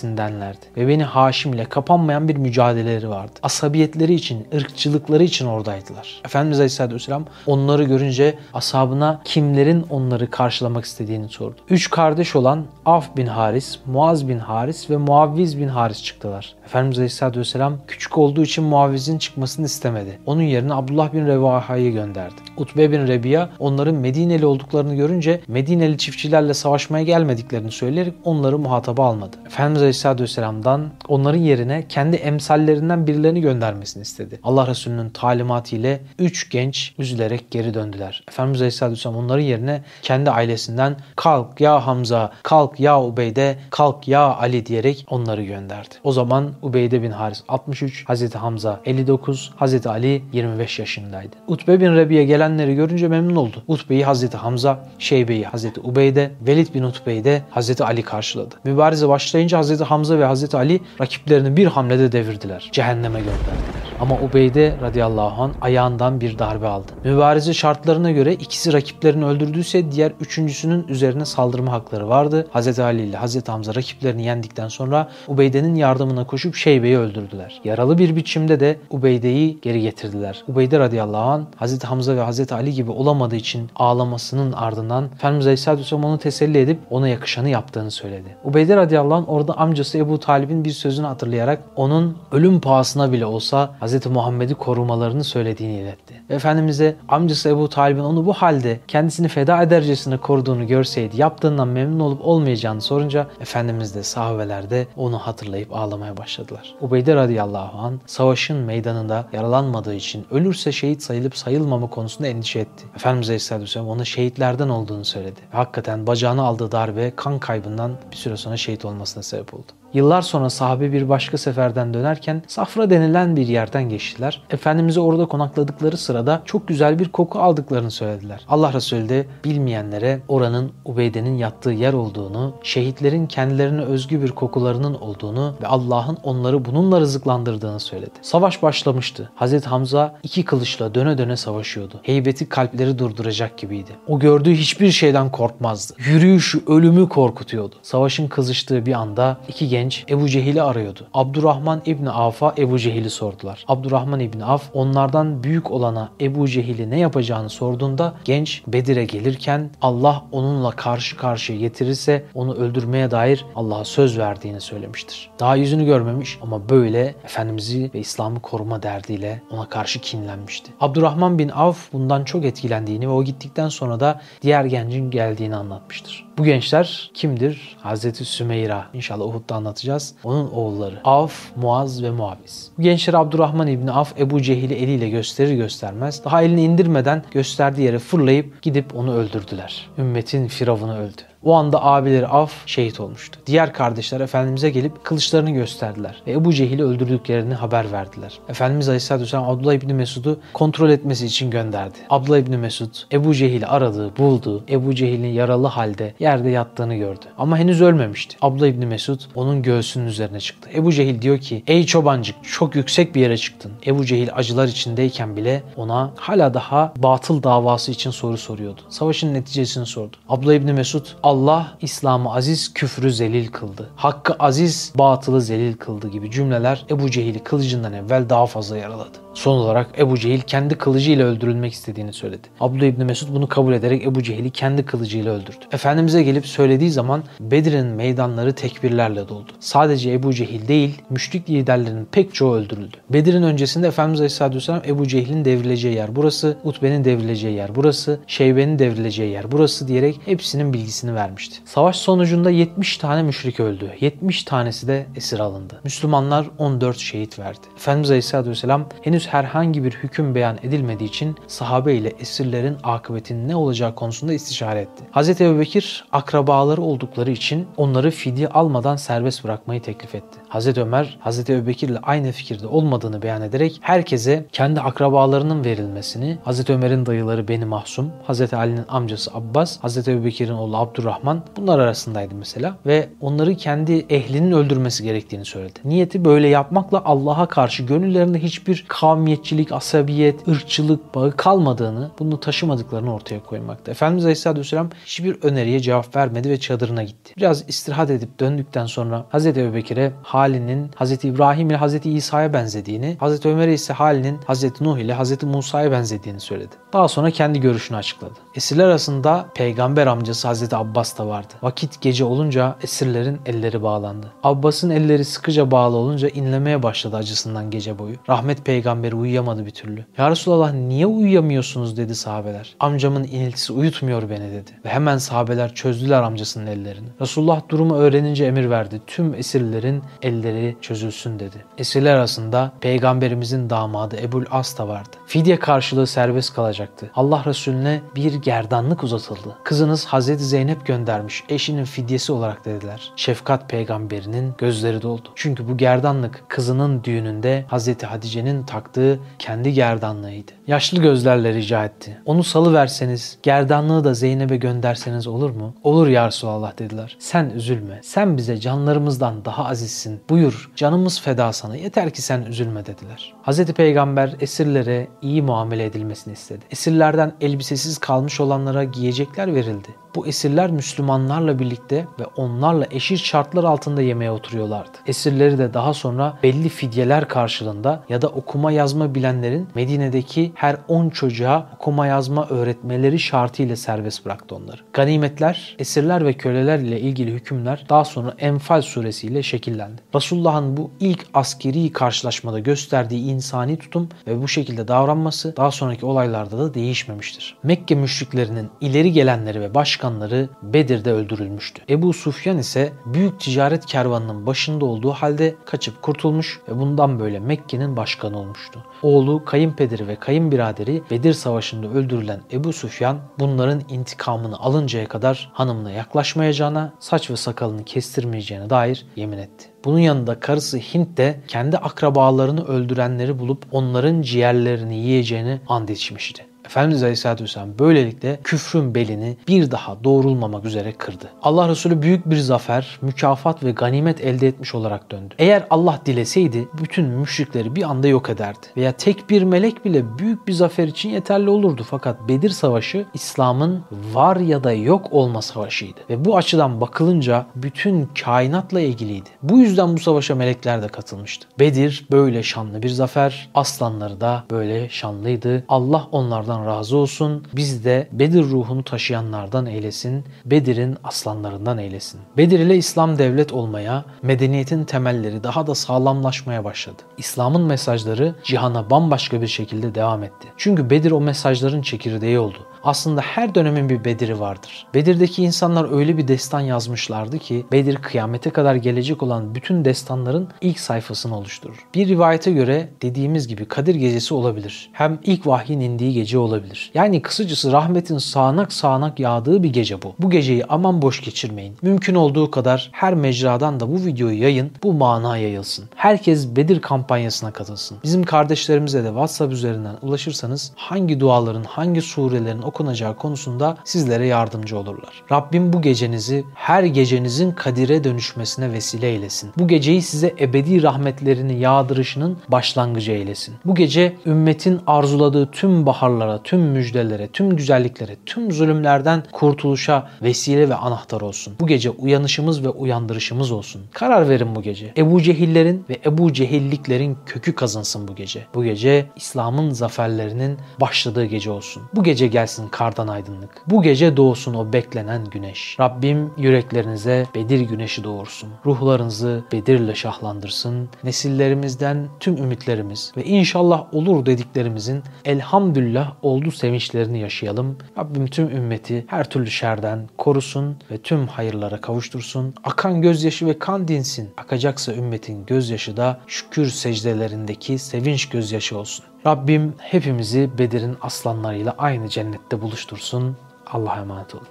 [0.04, 3.32] kabilesindenlerdi ve Beni Haşim ile kapanmayan bir mücadeleleri vardı.
[3.42, 6.20] Asabiyetleri için, ırkçılıkları için oradaydılar.
[6.24, 11.56] Efendimiz Aleyhisselatü Vesselam onları görünce ashabına kimlerin onları karşılamak istediğini sordu.
[11.70, 16.54] Üç kardeş olan Af bin Haris, Muaz bin Haris ve Muavviz bin Haris çıktılar.
[16.64, 20.18] Efendimiz Aleyhisselatü Vesselam küçük olduğu için Muavviz'in çıkmasını istemedi.
[20.26, 22.34] Onun yerine Abdullah bin Revaha'yı gönderdi.
[22.56, 29.36] Utbe bin Rebiya onların Medineli olduklarını görünce Medineli çiftçilerle savaşmaya gelmediklerini söyleyerek onları muhataba almadı.
[29.46, 34.40] Efendimiz Aleyhisselatü Vesselam'dan onların yerine kendi emsallerinden birilerini göndermesini istedi.
[34.42, 38.24] Allah Resulü'nün talimatı ile üç genç üzülerek geri döndüler.
[38.28, 44.20] Efendimiz Aleyhisselatü Vesselam onların yerine kendi ailesinden kalk ya Hamza, kalk ya Ubeyde, kalk ya
[44.20, 45.94] Ali diyerek onları gönderdi.
[46.04, 51.36] O zaman Ubeyde bin Haris 63, Hazreti Hamza 59, Hazreti Ali 25 yaşındaydı.
[51.46, 53.62] Utbe bin Rebi'ye gelenleri görünce memnun oldu.
[53.68, 58.54] Utbe'yi Hazreti Hamza, Şeybe'yi Hazreti Ubeyde, Velid bin Utbe'yi de Hazreti Ali karşıladı.
[58.64, 62.68] Mübarize başlayınca Hazreti Hamza ve Hazreti Ali rakiplerini bir hamlede devirdiler.
[62.72, 63.83] Cehenneme gönderdiler.
[64.00, 66.92] Ama Ubeyde radıyallahu anh ayağından bir darbe aldı.
[67.04, 72.46] Mübareze şartlarına göre ikisi rakiplerini öldürdüyse diğer üçüncüsünün üzerine saldırma hakları vardı.
[72.54, 72.78] Hz.
[72.78, 73.48] Ali ile Hz.
[73.48, 77.60] Hamza rakiplerini yendikten sonra Ubeyde'nin yardımına koşup Şeybe'yi öldürdüler.
[77.64, 80.44] Yaralı bir biçimde de Ubeyde'yi geri getirdiler.
[80.48, 81.84] Ubeyde radıyallahu anh Hz.
[81.84, 82.52] Hamza ve Hz.
[82.52, 87.90] Ali gibi olamadığı için ağlamasının ardından Efendimiz Aleyhisselatü Vesselam onu teselli edip ona yakışanı yaptığını
[87.90, 88.36] söyledi.
[88.44, 93.74] Ubeyde radıyallahu anh orada amcası Ebu Talib'in bir sözünü hatırlayarak onun ölüm pahasına bile olsa
[93.84, 94.06] Hz.
[94.06, 96.22] Muhammed'i korumalarını söylediğini iletti.
[96.30, 102.24] Efendimiz'e amcası Ebu Talib'in onu bu halde kendisini feda edercesine koruduğunu görseydi yaptığından memnun olup
[102.24, 106.74] olmayacağını sorunca Efendimiz de sahabeler de onu hatırlayıp ağlamaya başladılar.
[106.80, 112.84] Ubeyde radıyallahu anh savaşın meydanında yaralanmadığı için ölürse şehit sayılıp sayılmama konusunda endişe etti.
[112.96, 115.40] Efendimiz Aleyhisselatü Vesselam ona şehitlerden olduğunu söyledi.
[115.52, 119.83] Ve hakikaten bacağına aldığı darbe kan kaybından bir süre sonra şehit olmasına sebep oldu.
[119.94, 124.42] Yıllar sonra sahabe bir başka seferden dönerken Safra denilen bir yerden geçtiler.
[124.50, 128.44] Efendimiz'e orada konakladıkları sırada çok güzel bir koku aldıklarını söylediler.
[128.48, 135.54] Allah Resulü de bilmeyenlere oranın Ubeyde'nin yattığı yer olduğunu, şehitlerin kendilerine özgü bir kokularının olduğunu
[135.62, 138.10] ve Allah'ın onları bununla rızıklandırdığını söyledi.
[138.22, 139.30] Savaş başlamıştı.
[139.34, 142.00] Hazreti Hamza iki kılıçla döne döne savaşıyordu.
[142.02, 143.90] Heybeti kalpleri durduracak gibiydi.
[144.08, 145.94] O gördüğü hiçbir şeyden korkmazdı.
[145.98, 147.74] Yürüyüşü ölümü korkutuyordu.
[147.82, 151.06] Savaşın kızıştığı bir anda iki genç genç Ebu Cehil'i arıyordu.
[151.14, 153.64] Abdurrahman İbni Avf'a Ebu Cehil'i sordular.
[153.68, 160.24] Abdurrahman İbni Avf onlardan büyük olana Ebu Cehil'i ne yapacağını sorduğunda genç Bedir'e gelirken Allah
[160.32, 165.30] onunla karşı karşıya getirirse onu öldürmeye dair Allah'a söz verdiğini söylemiştir.
[165.40, 170.72] Daha yüzünü görmemiş ama böyle Efendimiz'i ve İslam'ı koruma derdiyle ona karşı kinlenmişti.
[170.80, 176.24] Abdurrahman bin Avf bundan çok etkilendiğini ve o gittikten sonra da diğer gencin geldiğini anlatmıştır.
[176.38, 177.76] Bu gençler kimdir?
[177.80, 178.86] Hazreti Sümeyra.
[178.92, 180.14] İnşallah Uhud'da anlatacağız.
[180.24, 181.00] Onun oğulları.
[181.04, 182.70] Avf, Muaz ve Muaviz.
[182.78, 187.98] Bu gençler Abdurrahman İbni Avf Ebu Cehil'i eliyle gösterir göstermez daha elini indirmeden gösterdiği yere
[187.98, 189.90] fırlayıp gidip onu öldürdüler.
[189.98, 191.22] Ümmetin firavunu öldü.
[191.44, 193.38] O anda abileri Af şehit olmuştu.
[193.46, 198.38] Diğer kardeşler Efendimiz'e gelip kılıçlarını gösterdiler ve Ebu Cehil'i öldürdüklerini haber verdiler.
[198.48, 201.98] Efendimiz Aleyhisselatü Vesselam Abdullah İbni Mesud'u kontrol etmesi için gönderdi.
[202.10, 204.64] Abdullah İbni Mesud Ebu Cehil'i aradı, buldu.
[204.68, 207.24] Ebu Cehil'in yaralı halde yerde yattığını gördü.
[207.38, 208.36] Ama henüz ölmemişti.
[208.42, 210.70] Abdullah İbni Mesud onun göğsünün üzerine çıktı.
[210.74, 213.72] Ebu Cehil diyor ki ey çobancık çok yüksek bir yere çıktın.
[213.86, 218.80] Ebu Cehil acılar içindeyken bile ona hala daha batıl davası için soru soruyordu.
[218.88, 220.16] Savaşın neticesini sordu.
[220.28, 223.90] Abdullah İbni Mesud Allah İslam'ı aziz, küfrü zelil kıldı.
[223.96, 229.23] Hakkı aziz, batılı zelil kıldı gibi cümleler Ebu Cehil'i kılıcından evvel daha fazla yaraladı.
[229.34, 232.48] Son olarak Ebu Cehil kendi kılıcıyla öldürülmek istediğini söyledi.
[232.60, 235.64] Abdullah İbni Mesud bunu kabul ederek Ebu Cehil'i kendi kılıcıyla öldürdü.
[235.72, 239.52] Efendimiz'e gelip söylediği zaman Bedir'in meydanları tekbirlerle doldu.
[239.60, 242.96] Sadece Ebu Cehil değil, müşrik liderlerin pek çoğu öldürüldü.
[243.10, 248.78] Bedir'in öncesinde Efendimiz Aleyhisselatü Vesselam Ebu Cehil'in devrileceği yer burası, Utbe'nin devrileceği yer burası, Şeybe'nin
[248.78, 251.56] devrileceği yer burası diyerek hepsinin bilgisini vermişti.
[251.64, 253.90] Savaş sonucunda 70 tane müşrik öldü.
[254.00, 255.80] 70 tanesi de esir alındı.
[255.84, 257.60] Müslümanlar 14 şehit verdi.
[257.76, 263.48] Efendimiz Aleyhisselatü Vesselam henüz henüz herhangi bir hüküm beyan edilmediği için sahabe ile esirlerin akıbetinin
[263.48, 265.04] ne olacağı konusunda istişare etti.
[265.12, 265.40] Hz.
[265.40, 270.38] Ebubekir akrabaları oldukları için onları fidye almadan serbest bırakmayı teklif etti.
[270.50, 270.78] Hz.
[270.78, 271.50] Ömer, Hz.
[271.50, 276.70] Ebubekir ile aynı fikirde olmadığını beyan ederek herkese kendi akrabalarının verilmesini, Hz.
[276.70, 278.54] Ömer'in dayıları Beni Mahsum, Hz.
[278.54, 280.08] Ali'nin amcası Abbas, Hz.
[280.08, 285.78] Ebubekir'in oğlu Abdurrahman bunlar arasındaydı mesela ve onları kendi ehlinin öldürmesi gerektiğini söyledi.
[285.84, 288.84] Niyeti böyle yapmakla Allah'a karşı gönüllerinde hiçbir
[289.14, 293.90] kavmiyetçilik, asabiyet, ırkçılık bağı kalmadığını, bunu taşımadıklarını ortaya koymakta.
[293.90, 297.34] Efendimiz Aleyhisselatü Vesselam hiçbir öneriye cevap vermedi ve çadırına gitti.
[297.36, 299.46] Biraz istirahat edip döndükten sonra Hz.
[299.46, 301.24] Ebubekir'e halinin Hz.
[301.24, 302.06] İbrahim ile Hz.
[302.06, 303.46] İsa'ya benzediğini, Hz.
[303.46, 304.80] Ömer'e ise halinin Hz.
[304.80, 305.42] Nuh ile Hz.
[305.42, 306.74] Musa'ya benzediğini söyledi.
[306.92, 308.34] Daha sonra kendi görüşünü açıkladı.
[308.54, 310.72] Esirler arasında peygamber amcası Hz.
[310.72, 311.54] Abbas da vardı.
[311.62, 314.32] Vakit gece olunca esirlerin elleri bağlandı.
[314.42, 318.14] Abbas'ın elleri sıkıca bağlı olunca inlemeye başladı acısından gece boyu.
[318.28, 318.66] Rahmet
[319.04, 320.04] peygamberi uyuyamadı bir türlü.
[320.18, 322.76] Ya Resulallah niye uyuyamıyorsunuz dedi sahabeler.
[322.80, 324.70] Amcamın iniltisi uyutmuyor beni dedi.
[324.84, 327.08] Ve hemen sahabeler çözdüler amcasının ellerini.
[327.20, 329.00] Resulullah durumu öğrenince emir verdi.
[329.06, 331.64] Tüm esirlerin elleri çözülsün dedi.
[331.78, 335.16] Esirler arasında peygamberimizin damadı Ebul As da vardı.
[335.26, 337.10] Fidye karşılığı serbest kalacaktı.
[337.14, 339.56] Allah Resulüne bir gerdanlık uzatıldı.
[339.64, 343.12] Kızınız Hazreti Zeynep göndermiş eşinin fidyesi olarak dediler.
[343.16, 345.28] Şefkat peygamberinin gözleri doldu.
[345.34, 348.93] Çünkü bu gerdanlık kızının düğününde Hazreti Hatice'nin taktığı
[349.38, 350.52] kendi gerdanlığıydı.
[350.66, 352.18] Yaşlı gözlerle rica etti.
[352.26, 355.74] Onu salı verseniz, gerdanlığı da Zeynep'e gönderseniz olur mu?
[355.82, 357.16] Olur ya Resulallah dediler.
[357.18, 358.00] Sen üzülme.
[358.02, 360.20] Sen bize canlarımızdan daha azizsin.
[360.30, 363.34] Buyur canımız feda sana yeter ki sen üzülme dediler.
[363.46, 363.64] Hz.
[363.64, 366.60] Peygamber esirlere iyi muamele edilmesini istedi.
[366.70, 369.88] Esirlerden elbisesiz kalmış olanlara giyecekler verildi.
[370.14, 374.98] Bu esirler Müslümanlarla birlikte ve onlarla eşit şartlar altında yemeğe oturuyorlardı.
[375.06, 381.08] Esirleri de daha sonra belli fidyeler karşılığında ya da okuma yazma bilenlerin Medine'deki her 10
[381.08, 384.80] çocuğa okuma yazma öğretmeleri şartıyla serbest bıraktı onları.
[384.92, 390.02] Ganimetler, esirler ve köleler ile ilgili hükümler daha sonra Enfal suresiyle şekillendi.
[390.14, 396.58] Resulullah'ın bu ilk askeri karşılaşmada gösterdiği insani tutum ve bu şekilde davranması daha sonraki olaylarda
[396.58, 397.56] da değişmemiştir.
[397.62, 401.82] Mekke müşriklerinin ileri gelenleri ve başkanları Bedir'de öldürülmüştü.
[401.88, 407.96] Ebu Sufyan ise büyük ticaret kervanının başında olduğu halde kaçıp kurtulmuş ve bundan böyle Mekke'nin
[407.96, 408.73] başkanı olmuştu.
[409.02, 416.92] Oğlu, kayınpederi ve kayınbiraderi Bedir Savaşı'nda öldürülen Ebu Sufyan bunların intikamını alıncaya kadar hanımına yaklaşmayacağına,
[416.98, 419.66] saç ve sakalını kestirmeyeceğine dair yemin etti.
[419.84, 426.53] Bunun yanında karısı Hint de kendi akrabalarını öldürenleri bulup onların ciğerlerini yiyeceğini and içmişti.
[426.64, 431.30] Efendimiz Aleyhisselatü Vesselam böylelikle küfrün belini bir daha doğrulmamak üzere kırdı.
[431.42, 435.34] Allah Resulü büyük bir zafer, mükafat ve ganimet elde etmiş olarak döndü.
[435.38, 438.66] Eğer Allah dileseydi bütün müşrikleri bir anda yok ederdi.
[438.76, 441.86] Veya tek bir melek bile büyük bir zafer için yeterli olurdu.
[441.90, 446.00] Fakat Bedir Savaşı İslam'ın var ya da yok olma savaşıydı.
[446.10, 449.28] Ve bu açıdan bakılınca bütün kainatla ilgiliydi.
[449.42, 451.48] Bu yüzden bu savaşa melekler de katılmıştı.
[451.58, 455.64] Bedir böyle şanlı bir zafer, aslanları da böyle şanlıydı.
[455.68, 457.44] Allah onlardan onlardan razı olsun.
[457.52, 460.24] Biz de Bedir ruhunu taşıyanlardan eylesin.
[460.44, 462.20] Bedir'in aslanlarından eylesin.
[462.36, 467.02] Bedir ile İslam devlet olmaya, medeniyetin temelleri daha da sağlamlaşmaya başladı.
[467.18, 470.48] İslam'ın mesajları cihana bambaşka bir şekilde devam etti.
[470.56, 472.58] Çünkü Bedir o mesajların çekirdeği oldu.
[472.84, 474.86] Aslında her dönemin bir Bedir'i vardır.
[474.94, 480.80] Bedir'deki insanlar öyle bir destan yazmışlardı ki Bedir kıyamete kadar gelecek olan bütün destanların ilk
[480.80, 481.86] sayfasını oluşturur.
[481.94, 484.90] Bir rivayete göre dediğimiz gibi Kadir gecesi olabilir.
[484.92, 486.90] Hem ilk vahyin indiği gece olabilir.
[486.94, 490.14] Yani kısacası rahmetin sağanak sağanak yağdığı bir gece bu.
[490.18, 491.76] Bu geceyi aman boş geçirmeyin.
[491.82, 495.84] Mümkün olduğu kadar her mecradan da bu videoyu yayın, bu mana yayılsın.
[495.94, 497.98] Herkes Bedir kampanyasına katılsın.
[498.04, 505.22] Bizim kardeşlerimize de WhatsApp üzerinden ulaşırsanız hangi duaların, hangi surelerin okunacağı konusunda sizlere yardımcı olurlar.
[505.32, 509.50] Rabbim bu gecenizi her gecenizin kadire dönüşmesine vesile eylesin.
[509.58, 513.54] Bu geceyi size ebedi rahmetlerini yağdırışının başlangıcı eylesin.
[513.64, 520.74] Bu gece ümmetin arzuladığı tüm baharlara, tüm müjdelere, tüm güzelliklere, tüm zulümlerden kurtuluşa vesile ve
[520.74, 521.54] anahtar olsun.
[521.60, 523.82] Bu gece uyanışımız ve uyandırışımız olsun.
[523.92, 524.92] Karar verin bu gece.
[524.96, 528.46] Ebu Cehillerin ve Ebu Cehilliklerin kökü kazınsın bu gece.
[528.54, 531.82] Bu gece İslam'ın zaferlerinin başladığı gece olsun.
[531.94, 533.50] Bu gece gelsin kardan aydınlık.
[533.66, 535.76] Bu gece doğsun o beklenen güneş.
[535.80, 538.50] Rabbim yüreklerinize Bedir güneşi doğursun.
[538.66, 540.88] Ruhlarınızı Bedir'le şahlandırsın.
[541.04, 547.78] Nesillerimizden tüm ümitlerimiz ve inşallah olur dediklerimizin elhamdülillah oldu sevinçlerini yaşayalım.
[547.98, 552.54] Rabbim tüm ümmeti her türlü şerden korusun ve tüm hayırlara kavuştursun.
[552.64, 554.30] Akan gözyaşı ve kan dinsin.
[554.36, 559.04] Akacaksa ümmetin gözyaşı da şükür secdelerindeki sevinç gözyaşı olsun.
[559.26, 563.36] Rabbim hepimizi Bedir'in aslanlarıyla aynı cennette buluştursun.
[563.66, 564.46] Allah'a emanet olun.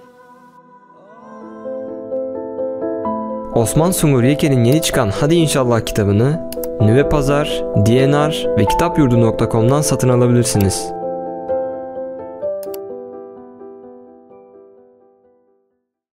[3.54, 6.50] Osman Sungur Yeke'nin yeni çıkan Hadi İnşallah kitabını
[6.80, 10.92] Nüve Pazar, DNR ve kitapyurdu.com'dan satın alabilirsiniz.